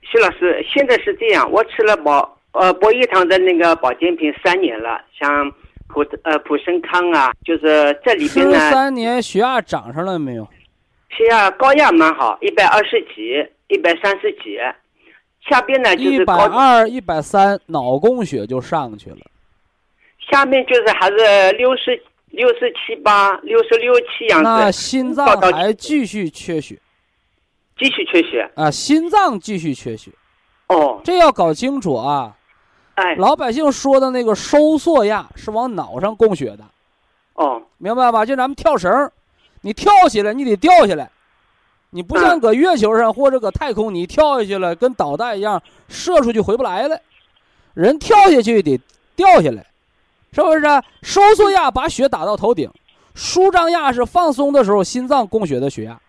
[0.00, 5.52] 徐老师，现在是这样，我吃了保呃博益堂的那个保健品三年了，像
[5.88, 8.58] 普呃普生康啊，就是这里边呢。
[8.70, 10.48] 三年血压涨上了没有？
[11.10, 13.46] 血压高压蛮好，一百二十几。
[13.68, 14.58] 一百三十几，
[15.48, 19.18] 下边呢就是一百二、一百三，脑供血就上去了。
[20.30, 24.44] 下面就是还是六十六十七八、六十六七样子。
[24.44, 26.78] 那心脏还继续缺血，
[27.76, 28.70] 继续缺血啊！
[28.70, 30.10] 心脏继续缺血。
[30.68, 32.34] 哦，这要搞清楚啊！
[32.94, 36.64] 哎，老百姓说的那个收缩压是往脑上供血的。
[37.34, 38.24] 哦，明白吧？
[38.24, 39.10] 就咱们跳绳，
[39.60, 41.10] 你跳起来，你得掉下来。
[41.94, 46.98] 你不像搁月球上或者搁太空，你跳下去了，跟导弹一样射出去回不来了。
[47.74, 48.80] 人跳下去得
[49.14, 49.66] 掉下来，
[50.32, 50.62] 是不是？
[51.02, 52.70] 收缩压把血打到头顶，
[53.14, 56.00] 舒张压是放松的时候心脏供血的血压。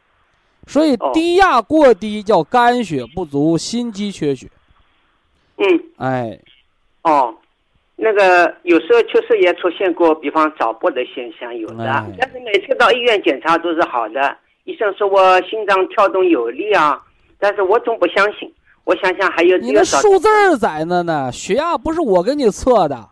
[0.68, 4.48] 所以低压过低叫肝血不足，心肌缺血。
[5.58, 5.66] 嗯，
[5.98, 6.40] 哎，
[7.02, 7.36] 哦，
[7.98, 14.38] 那个有时候确实也出现过，比方早搏的现象有的，但是每次到医院检查都是好的。
[14.66, 17.02] 医生说我心脏跳动有力啊，
[17.38, 18.52] 但是我总不相信。
[18.86, 23.10] 我想想还有你的数字在那呢，血压不是我给你测的，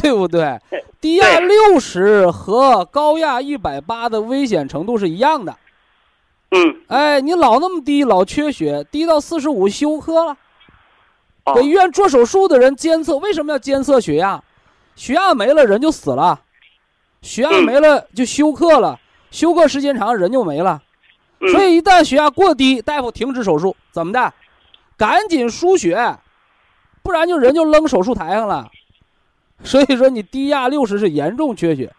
[0.00, 0.58] 对不对？
[1.00, 5.56] 低压六十和高压一百八的危险程度是一样的。
[6.50, 6.76] 嗯。
[6.88, 10.36] 哎，你老那么低，老缺血，低到四十五休克了。
[11.54, 14.40] 给医院做手术的人监测，为什么要监测血压？
[14.94, 16.38] 血压没了，人就死了；
[17.22, 18.98] 血压没了，就休克了。
[19.30, 20.82] 休克时间长，人就没了，
[21.52, 24.32] 所以一旦血压过低，大夫停止手术，怎么的？
[24.96, 26.16] 赶紧输血，
[27.02, 28.68] 不然就人就扔手术台上了。
[29.62, 31.92] 所以说，你低压六十是严重缺血，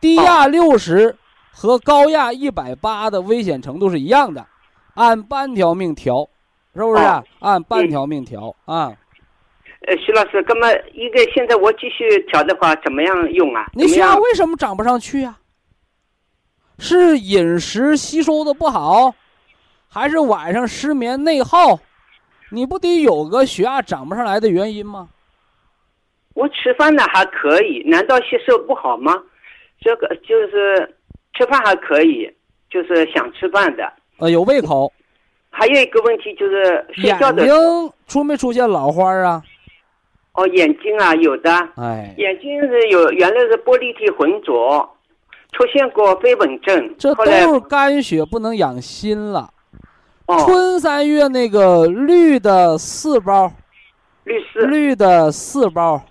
[0.00, 1.16] 低压六十
[1.52, 4.46] 和高压一百八的危险程度是一样的，
[4.94, 6.28] 按半条命调，
[6.74, 7.02] 是不是？
[7.02, 8.92] 哦按半条命调啊。
[9.86, 13.66] 呃，徐老师，那么一个现在我继续调的话，怎么样用啊？
[13.72, 14.16] 你血压？
[14.16, 15.36] 为什么涨不上去呀、
[16.78, 19.14] 是饮食吸收的不好，
[19.88, 21.78] 还是晚上失眠内耗？
[22.50, 25.08] 你不得有个血压涨不上来的原因吗？
[26.34, 29.12] 我吃饭呢还可以，难道吸收不好吗？
[29.80, 30.94] 这个就是
[31.32, 32.30] 吃饭还可以，
[32.70, 33.90] 就是想吃饭的。
[34.18, 34.92] 呃，有胃口，
[35.50, 39.42] 还有一个问题就是睡眼觉的眼睛出没出现老花啊？
[40.34, 44.95] 哦，眼睛啊有的，哎，眼睛是有原来是玻璃体浑浊，
[45.56, 49.50] 出现过飞蚊症，这都是肝血不能养心了。
[50.26, 50.38] 哦。
[50.44, 53.50] 春三月那个绿的四包，
[54.24, 56.02] 绿四，绿的四包，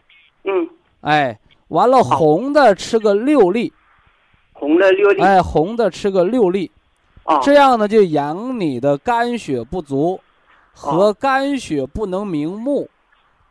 [0.45, 0.67] 嗯，
[1.01, 1.37] 哎，
[1.67, 3.71] 完了红的吃个六粒，
[4.53, 6.71] 红的六粒，哎，红的吃个六粒，
[7.25, 7.39] 哦。
[7.43, 10.19] 这样呢就养你的肝血不足
[10.73, 12.89] 和哦肝血不能明目、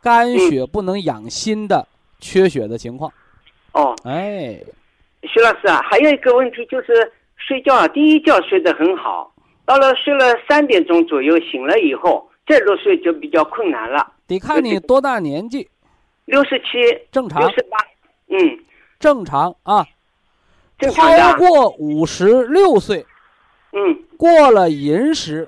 [0.01, 0.49] 肝嗯。
[0.49, 1.87] 血不能养心的
[2.19, 3.09] 缺血的情况。
[3.71, 4.59] 哦，哎，
[5.27, 9.33] 徐老师啊，还有一个问题就是睡觉啊，第一觉睡得很好，
[9.65, 14.13] 到了睡了三点钟左右醒了以后，再入睡就比较困难了。
[14.27, 15.67] 得看你多大年纪，
[16.25, 16.65] 六十七、
[17.11, 17.39] 正常。
[17.41, 17.77] 六十八，
[18.29, 18.59] 嗯，
[18.99, 19.85] 正常啊。
[20.77, 23.05] 超过五十六岁，
[23.71, 23.97] 嗯。
[24.17, 25.47] 过了寅时，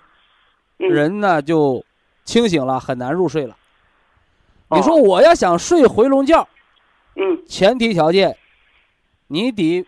[0.80, 1.84] 嗯，人呢就
[2.24, 3.58] 清醒了，很难入睡了。
[4.70, 4.78] 哦。
[4.78, 6.48] 你说我要想睡回笼觉，
[7.16, 7.46] 嗯。
[7.46, 8.38] 前提条件，
[9.28, 9.86] 你得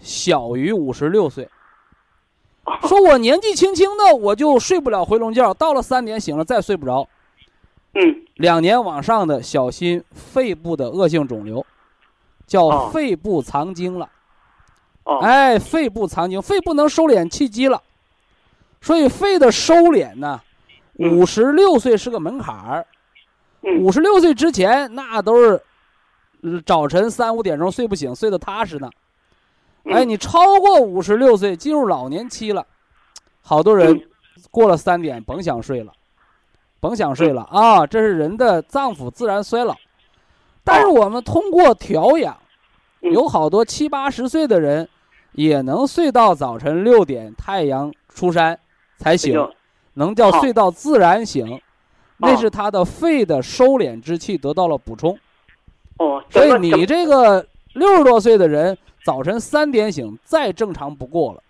[0.00, 1.44] 小于五十六岁。
[2.64, 7.06] 哦说我年纪轻轻的我就睡不了回笼觉，到了三点醒了再睡不着，
[7.92, 11.64] 嗯两年往上的小心肺部的恶性肿瘤，
[12.46, 14.08] 叫哦肺部藏精了。
[15.04, 17.82] 哦哎，肺部藏精，肺不能收敛气机了，
[18.80, 20.40] 所以肺的收敛呢，
[20.98, 22.86] 嗯五十六岁是个门槛儿。
[23.60, 25.60] 嗯五十六岁之前，那都是呃
[26.64, 28.90] 早晨三五点钟睡不醒，睡得踏实呢。
[29.84, 32.66] 嗯哎，你超过五十六岁，进入老年期了，
[33.42, 34.00] 好多人嗯
[34.50, 35.92] 过了三点甭想睡了，
[36.80, 37.86] 甭想睡了啊！
[37.86, 39.74] 这是人的脏腑自然衰老。
[40.62, 42.36] 但是我们通过调养，
[43.02, 44.88] 嗯有好多七八十岁的人
[45.32, 48.58] 也能睡到早晨六点，太阳出山
[48.96, 49.38] 才醒，
[49.94, 51.60] 能叫睡到自然醒，
[52.16, 55.18] 那是他的肺的收敛之气得到了补充。
[55.98, 61.42] 哦，所以你这个六十多岁的人，早晨三点醒，再正常不过了。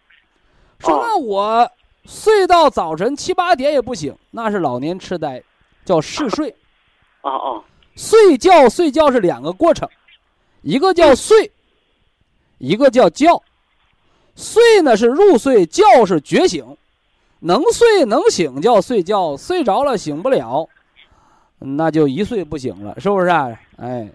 [0.80, 1.70] 说哦那我
[2.05, 5.42] 睡到早晨七八点也不醒，那是老年痴呆，
[5.84, 6.55] 叫嗜睡。
[7.22, 7.64] 哦哦
[7.97, 9.88] 睡觉睡觉是两个过程，
[10.62, 11.51] 一个叫 睡，
[12.59, 13.42] 一个叫觉。
[14.36, 16.76] 睡呢是入睡，觉是觉醒，
[17.38, 20.68] 能睡能醒叫睡觉，睡着了醒不了，
[21.61, 23.49] 那就一睡不醒了，是不是啊？
[23.76, 24.11] 哎，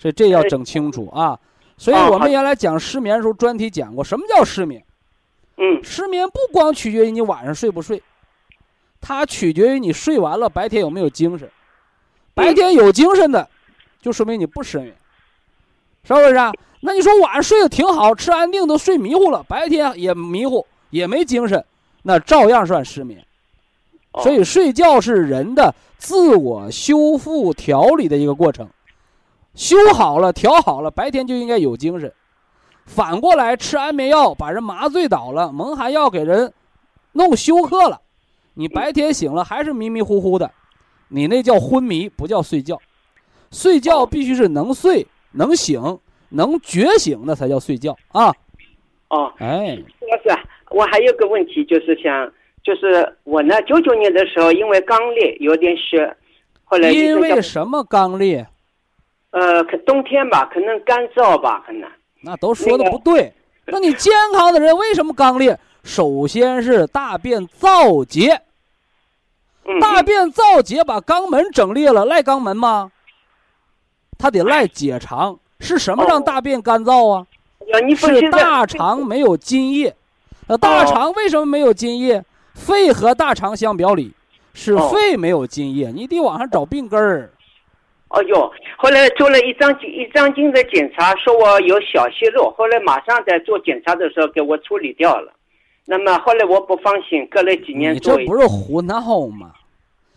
[0.00, 1.38] 所以这要整清楚啊。
[1.76, 4.82] 所以我们原来讲失眠的时候专题讲过，什么叫失眠？
[5.56, 8.02] 嗯失眠不光取决于你晚上睡不睡，
[9.00, 11.48] 它取决于你睡完了白天有没有精神。
[12.32, 13.46] 白天有精神的，
[14.00, 14.94] 就说明你不失眠，
[16.04, 16.50] 是不是啊？
[16.80, 21.62] 那你说晚上睡得挺好，吃安定都睡迷糊了，白天也迷糊，也没精神，
[22.02, 23.22] 那照样算失眠。
[24.12, 28.66] 哦所以睡觉是人的自我修复调理的一个过程，
[29.54, 32.12] 修好了、调好了，白天就应该有精神。
[32.86, 36.52] 反过来吃安眠药把人麻醉倒了，蒙汗药给人
[37.12, 38.00] 弄休克了，
[38.54, 40.50] 你白天醒了还是迷迷糊糊的，
[41.08, 42.80] 你那叫昏迷，不叫睡觉。
[43.52, 45.98] 睡觉必须是能睡、能醒、
[46.30, 48.32] 能觉醒，那才叫睡觉啊！
[49.08, 49.76] 哦，哎，
[50.10, 50.40] 老师啊，
[50.70, 52.32] 我还有个问题，就是想，
[52.62, 56.16] 就是我呢，九九年的时候因为肛裂有点血，
[56.64, 58.46] 后来因为什么肛裂？
[59.30, 61.88] 呃，可冬天吧，可能干燥吧，可能。
[62.22, 63.32] 那都说的不对。
[63.66, 65.58] 那你健康的人为什么肛裂？
[65.84, 68.40] 首先是大便燥结，
[69.64, 72.90] 嗯，大便燥结把肛门整裂了，赖肛门吗？
[74.18, 75.38] 他得赖结肠。
[75.60, 77.26] 是什么让大便干燥啊？
[77.96, 79.94] 是大肠没有津液。
[80.48, 82.24] 那大肠为什么没有津液？
[82.54, 84.12] 肺和大肠相表里，
[84.54, 87.30] 是哦肺没有津液，你得往上找病根儿。
[88.10, 95.32] 哦哟，后来做了一张一张筋的检查，说我有小息肉，后来马上在做检查的时候给我处理掉了。
[95.84, 99.52] 那么后来我不放心，隔了几年你这不是胡闹吗？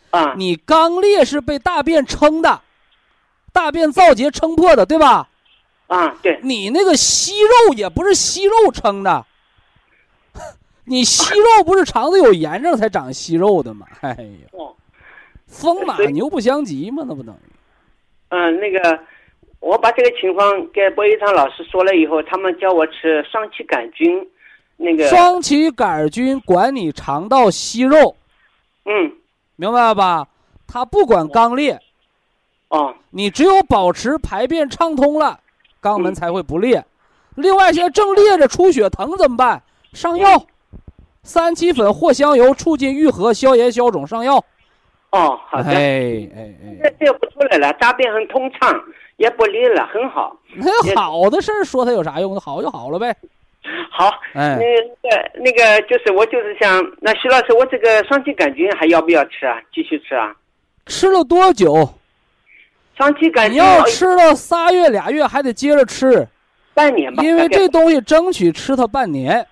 [0.09, 2.61] 啊你肛裂是被大便撑的，
[3.51, 5.29] 大便造结撑破的，对吧？
[5.87, 9.23] 啊，对，你那个息肉也不是息肉撑的，
[10.85, 13.85] 你息肉不是肠子有炎症才长息肉的吗？
[14.01, 14.75] 哎呀，哦，
[15.45, 17.52] 风马牛不相及嘛，那不等于？
[18.35, 18.99] 嗯，那个，
[19.59, 24.27] 我把这个情况跟博一堂老师说了以后，他们叫我吃双歧杆菌，
[24.75, 28.15] 那个，双歧杆菌管你肠道息肉，
[28.85, 29.13] 嗯，
[29.55, 30.27] 明白了吧？
[30.67, 31.79] 它不管肛裂，
[32.69, 35.39] 哦，你只有保持排便畅通了，
[35.79, 36.83] 肛门嗯才会不裂。
[37.35, 39.61] 另外，现在正裂着出血疼怎么办？
[39.93, 40.43] 上药，
[41.21, 44.43] 三七粉、藿香油促进愈合、消炎消肿，上药。
[45.13, 48.83] 哦，好的，哎哎这哎，这不出来了，大便很通畅，
[49.17, 52.39] 也不裂了，很好，那好的事儿说它有啥用？
[52.39, 53.15] 好就好了呗。
[53.91, 59.61] 好，哎，那个那个就是我就是想，那徐老师，我这个双歧杆菌还要不要吃啊？
[59.71, 60.35] 继续吃啊？
[60.87, 61.87] 吃了多久？
[62.97, 66.27] 双歧杆你菌要吃了仨月俩月，还得接着吃，
[66.73, 69.45] 半年吧，因为这东西争取吃它半年。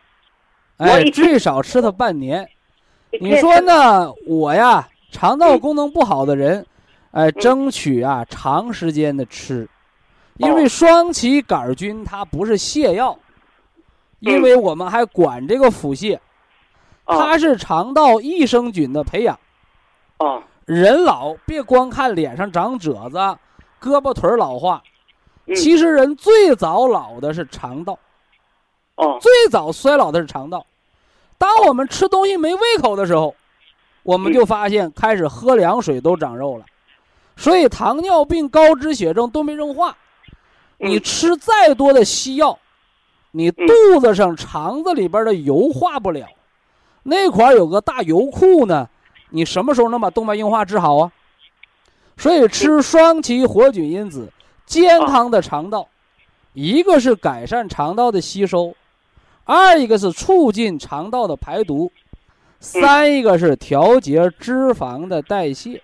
[0.77, 2.49] 哎，最少吃它半年。
[3.19, 3.35] 你？
[3.37, 4.11] 说呢？
[4.25, 6.65] 我呀，肠道嗯功能不好的人，
[7.11, 9.67] 哎，争取啊长时间的吃，
[10.37, 13.17] 因为哦双歧杆菌它不是泻药，
[14.19, 16.17] 因嗯为我们还管这个腹泻，
[17.05, 19.37] 哦它是肠道益生菌的培养。
[20.17, 23.17] 啊，人老别光看脸上长褶子，
[23.81, 24.81] 胳膊腿儿老化，
[25.47, 25.55] 嗯。
[25.55, 27.97] 其实人最早老的是肠道，
[28.95, 30.65] 哦，最早衰老的是肠道。
[31.37, 33.35] 当我们吃东西没胃口的时候，
[34.03, 36.65] 我们就发现开始喝凉水都长肉了，
[37.35, 39.95] 所以糖尿病、高脂血症都没硬化。
[40.77, 42.57] 你嗯吃再多的西药，
[43.31, 43.65] 你肚
[43.99, 46.27] 子上、肠子里边的油化不了，
[47.03, 48.89] 那块儿有个大油库呢，
[49.29, 51.11] 你什么时候能把动脉硬化治好啊？
[52.17, 54.31] 所以吃双歧活菌因子，
[54.65, 55.87] 健康的肠道，
[56.53, 58.75] 一个是改善肠道的吸收，
[59.43, 61.91] 二一个是促进肠道的排毒，
[62.61, 65.81] 三一个是调节脂肪的代谢，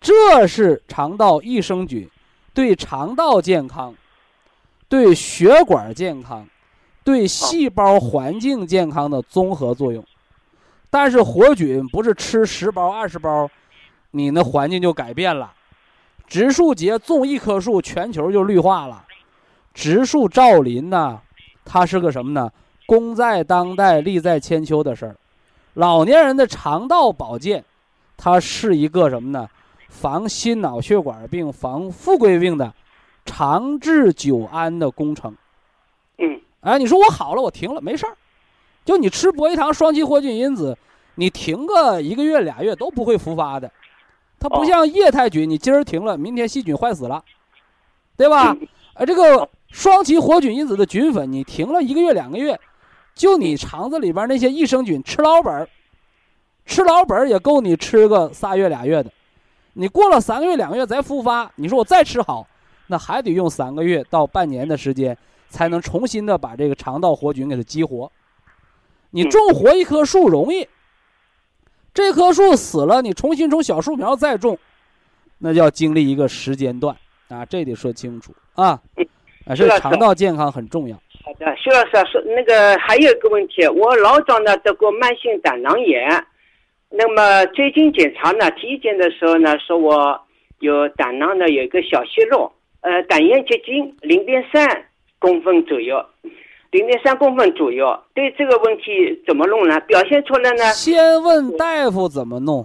[0.00, 2.08] 这是肠道益生菌
[2.54, 3.92] 对肠道健康、
[4.88, 6.46] 对血管健康、
[7.02, 10.02] 对细胞环境健康的综合作用。
[10.88, 13.50] 但是活菌不是吃十包二十包，
[14.12, 15.52] 你那环境就改变了。
[16.28, 19.04] 植树节种一棵树，全球就绿化了。
[19.74, 21.18] 植树造林呐，
[21.64, 22.48] 它是个什么呢？
[22.86, 25.16] 功在当代，利在千秋的事儿。
[25.78, 27.64] 老年人的肠道保健，
[28.16, 29.48] 它是一个什么呢？
[29.88, 32.74] 防心脑血管病、防富贵病的
[33.24, 35.36] 长治久安的工程。
[36.18, 38.16] 嗯哎，你说我好了，我停了，没事儿。
[38.84, 40.76] 就你吃博一堂双歧活菌因子，
[41.14, 43.70] 你停个一个月俩月都不会复发的。
[44.40, 47.22] 它不哦像液态菌，你今儿停了，明天细菌坏死了，
[48.16, 48.50] 对吧？
[48.50, 52.58] 嗯呃，这个双歧活菌因子的菌粉，你停了一个月两个月，
[53.18, 55.68] 就你肠子里边那些益生菌吃老本儿，
[56.64, 59.10] 吃老本儿也够你吃个仨月俩月的。
[59.72, 62.46] 你过了三个月两个月再复发，你说我再吃好，
[62.86, 68.10] 那还得用三个月到半年的时间，才能重新的把这个肠道活菌给它激活。
[69.10, 70.68] 你嗯种活一棵树容易，
[71.92, 74.56] 这棵树死了，你重新从小树苗再种，
[75.38, 76.96] 那就要经历一个时间段
[77.28, 78.80] 啊，这得说清楚啊。
[79.44, 80.96] 啊，这是肠道健康很重要。
[81.28, 86.08] 好的，徐老师啊，说那个还有一个问题，我老早呢得过慢性胆囊炎，
[86.88, 90.18] 那么最近检查呢，体检的时候呢，说我
[90.60, 92.50] 有胆囊呢有一个小息肉，
[92.80, 94.86] 呃，胆盐结晶零点三
[95.18, 96.02] 公分左右，
[96.70, 98.02] 零点三公分左右。
[98.14, 99.78] 对这个问题怎么弄呢？
[99.80, 102.64] 表现出来呢，先问大夫怎么弄，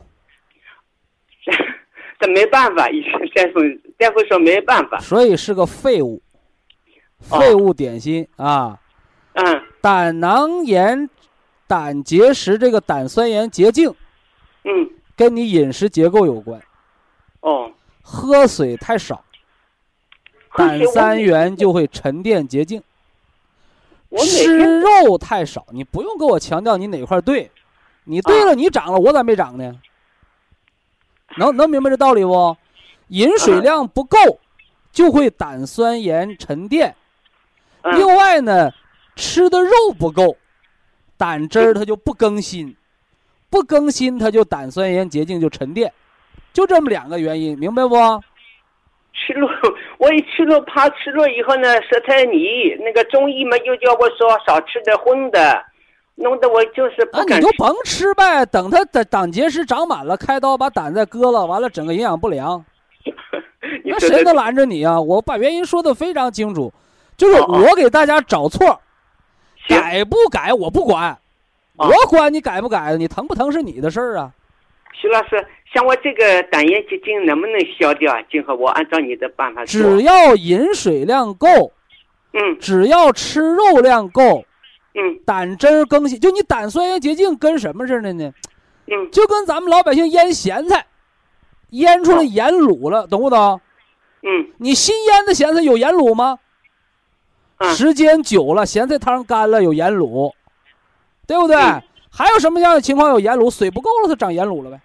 [2.17, 3.59] 这没办法，医生大夫
[3.97, 6.32] 大夫说没办法，所以是个废物，哦
[7.23, 8.79] 废物点心啊。
[9.33, 11.09] 嗯胆囊炎、
[11.67, 13.93] 胆结石这个胆酸盐结晶
[14.63, 16.61] 嗯跟你饮食结构有关，
[17.41, 17.69] 哦，
[18.01, 19.23] 喝水太少，
[20.55, 22.81] 胆三元就会沉淀结晶。
[24.09, 27.51] 我吃肉太少，你不用跟我强调你哪块儿对，
[28.05, 29.79] 你对了，你长了，我咋没长呢？
[31.37, 32.55] 能能明白这道理不？
[33.07, 34.17] 饮水量不够，
[34.91, 36.95] 就会胆酸盐沉淀。
[37.83, 38.71] 嗯另外呢，
[39.15, 40.35] 吃的肉不够，
[41.17, 42.75] 胆汁儿它就不更新，
[43.49, 45.91] 不更新它就胆酸盐结晶就沉淀，
[46.53, 47.95] 就这么两个原因，明白不？
[49.13, 49.47] 吃肉，
[49.99, 52.75] 我一吃肉怕吃肉以后呢，舌苔泥。
[52.79, 55.63] 那个中医嘛又叫我说少吃点荤的，
[56.15, 57.45] 弄得我就是啊，不敢吃。
[57.45, 62.65] 你就甭吃呗，等它的胆结石长满了，开刀把胆再割了，完了整个营养不良，
[63.85, 64.99] 那谁能拦着你啊？
[64.99, 66.73] 我把原因说的非常清楚，
[67.23, 68.81] 就是我给大家找错，
[69.65, 71.17] 行改不改我不管，
[71.77, 74.29] 哦我管你改不改，你疼不疼是你的事儿啊。
[74.93, 78.21] 徐老师，像我这个胆炎结晶能不能消掉啊？
[78.29, 79.79] 今后我按照你的办法做。
[79.79, 81.71] 只要饮水量够，
[82.33, 84.43] 嗯只要吃肉量够，
[84.93, 88.33] 嗯胆汁儿更新，就你胆酸盐结晶跟什么似的呢？
[88.87, 90.85] 嗯就跟咱们老百姓腌咸菜，
[91.69, 93.61] 腌出来盐卤了，懂不懂？
[94.23, 96.37] 嗯你新腌的咸菜有盐卤吗？
[97.63, 100.31] 嗯时间久了，咸菜汤干了有盐卤，
[101.25, 101.55] 对不对？
[101.55, 101.81] 嗯
[102.15, 103.49] 还有什么样的情况有盐卤？
[103.49, 104.79] 水不够了，它长盐卤了呗，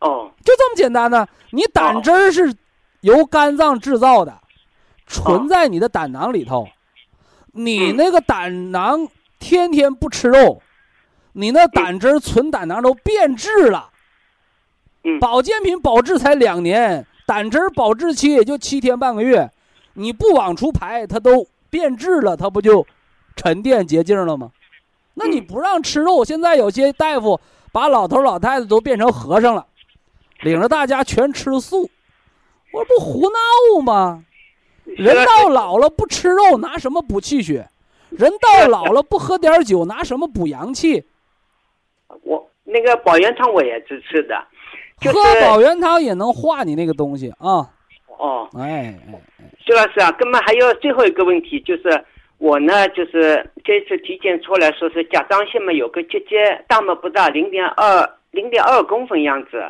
[0.00, 1.26] 哦就这么简单呢。
[1.52, 2.54] 你胆汁儿是
[3.00, 4.34] 由肝脏制造的，
[5.06, 6.68] 存在你的胆囊里头。
[7.52, 10.60] 你嗯那个胆囊天天不吃肉，
[11.32, 13.88] 你那胆汁儿存胆囊都变质了。
[15.04, 19.50] 嗯保健品保质才两年，胆汁儿保质期也就七天半个月，
[19.94, 22.86] 你不往出排，它都变质了，它不就
[23.34, 24.52] 沉淀结晶了吗？
[25.14, 27.40] 那你嗯不让吃肉，现在有些大夫
[27.72, 29.66] 把老头老太太都变成和尚了，
[30.42, 31.90] 领着大家全吃素，
[32.72, 34.24] 我不胡闹吗？
[34.84, 37.68] 人到老了不吃肉，拿什么补气血？
[38.10, 41.04] 人到老了不喝点酒，拿什么补阳气？
[42.22, 44.46] 我那个保元汤我也支持的，
[45.00, 47.73] 就是喝保元汤也能化你那个东西啊！
[48.18, 49.20] 哦，哎哎，
[49.58, 52.04] 徐老师啊，哥们还有最后一个问题，就是
[52.38, 59.64] 我呢，就是这次体检出来说是甲状腺嘛有个结节，大嘛不大，零点二零点二公分样子，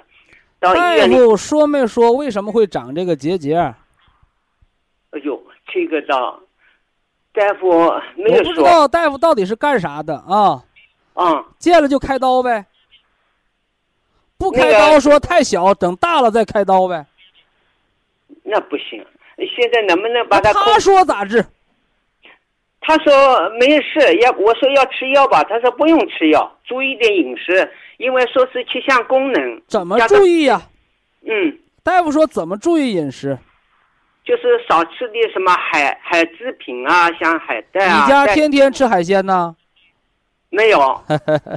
[0.61, 3.57] 到医大院里，夫说没说为什么会长这个结节？
[3.57, 6.41] 哎呦，这个倒
[7.33, 7.69] 大夫
[8.17, 10.63] 没我不知道大夫到底是干啥的啊？
[11.15, 12.67] 嗯，见了就开刀呗，
[14.37, 17.07] 不开刀说太小，等大了再开刀呗。
[18.55, 19.05] 那不行，
[19.37, 21.45] 现在能不能把那它他说咋治？
[22.81, 29.61] 他说没事，要我说要吃药吧，他说不用吃药，注意点饮食，因为说是气象功能。
[29.67, 30.63] 怎么注意呀、
[31.27, 33.37] 嗯，大夫说怎么注意饮食？
[34.25, 38.05] 就是少吃点什么海海制品啊，像海带啊。
[38.05, 39.57] 你家天天吃海鲜呢？
[40.49, 41.05] 没有？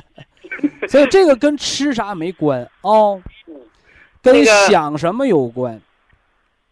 [0.89, 3.21] 所以这个跟吃啥没关哦，
[4.23, 5.79] 跟想什么有关。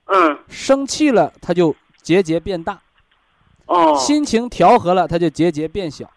[0.06, 2.76] 嗯，生气了，它就结节变大；
[3.66, 6.10] 哦，心情调和了，它就结节变小。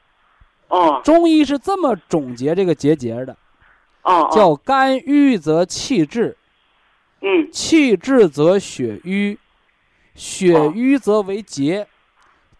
[0.68, 1.01] 哦。
[1.03, 3.36] 中医是这么总结这个结节的，
[4.03, 6.36] 哦，叫肝郁则气滞，
[7.22, 7.51] 嗯。
[7.51, 9.39] 气滞则血瘀，
[10.14, 11.86] 血哦瘀则为结，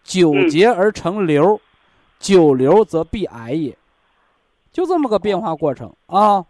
[0.03, 1.61] 久嗯结而成瘤，
[2.19, 3.77] 久瘤则必癌也。
[4.71, 5.93] 就这么个变化过程。
[6.07, 6.45] 啊！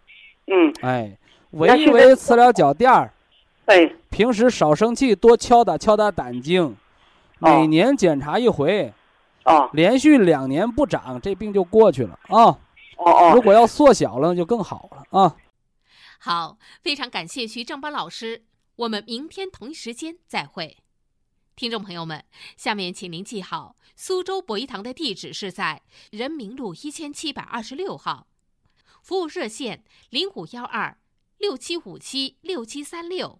[0.52, 1.18] 嗯，哎，
[1.52, 3.14] 围一那现在围，呲了脚垫儿，
[3.70, 6.76] 哎，平时少生气，多敲打敲打胆经，
[7.38, 8.92] 每哦年检查一回，
[9.46, 9.70] 哦。
[9.74, 12.20] 连续两年不长，这病就过去了。
[12.24, 12.58] 啊！
[12.98, 15.36] 哦哦，如果要缩小了，就更好了啊！
[16.18, 18.44] 好，非常感谢徐正邦老师，
[18.76, 20.78] 我们明天同一时间再会。
[21.56, 22.26] 听众朋友们，
[22.58, 28.26] 下面请您记好，苏州博一堂的地址是在人民路一千七百二十六号，
[29.04, 30.98] 服务热线零五幺二
[31.38, 33.40] 六七五七六七三六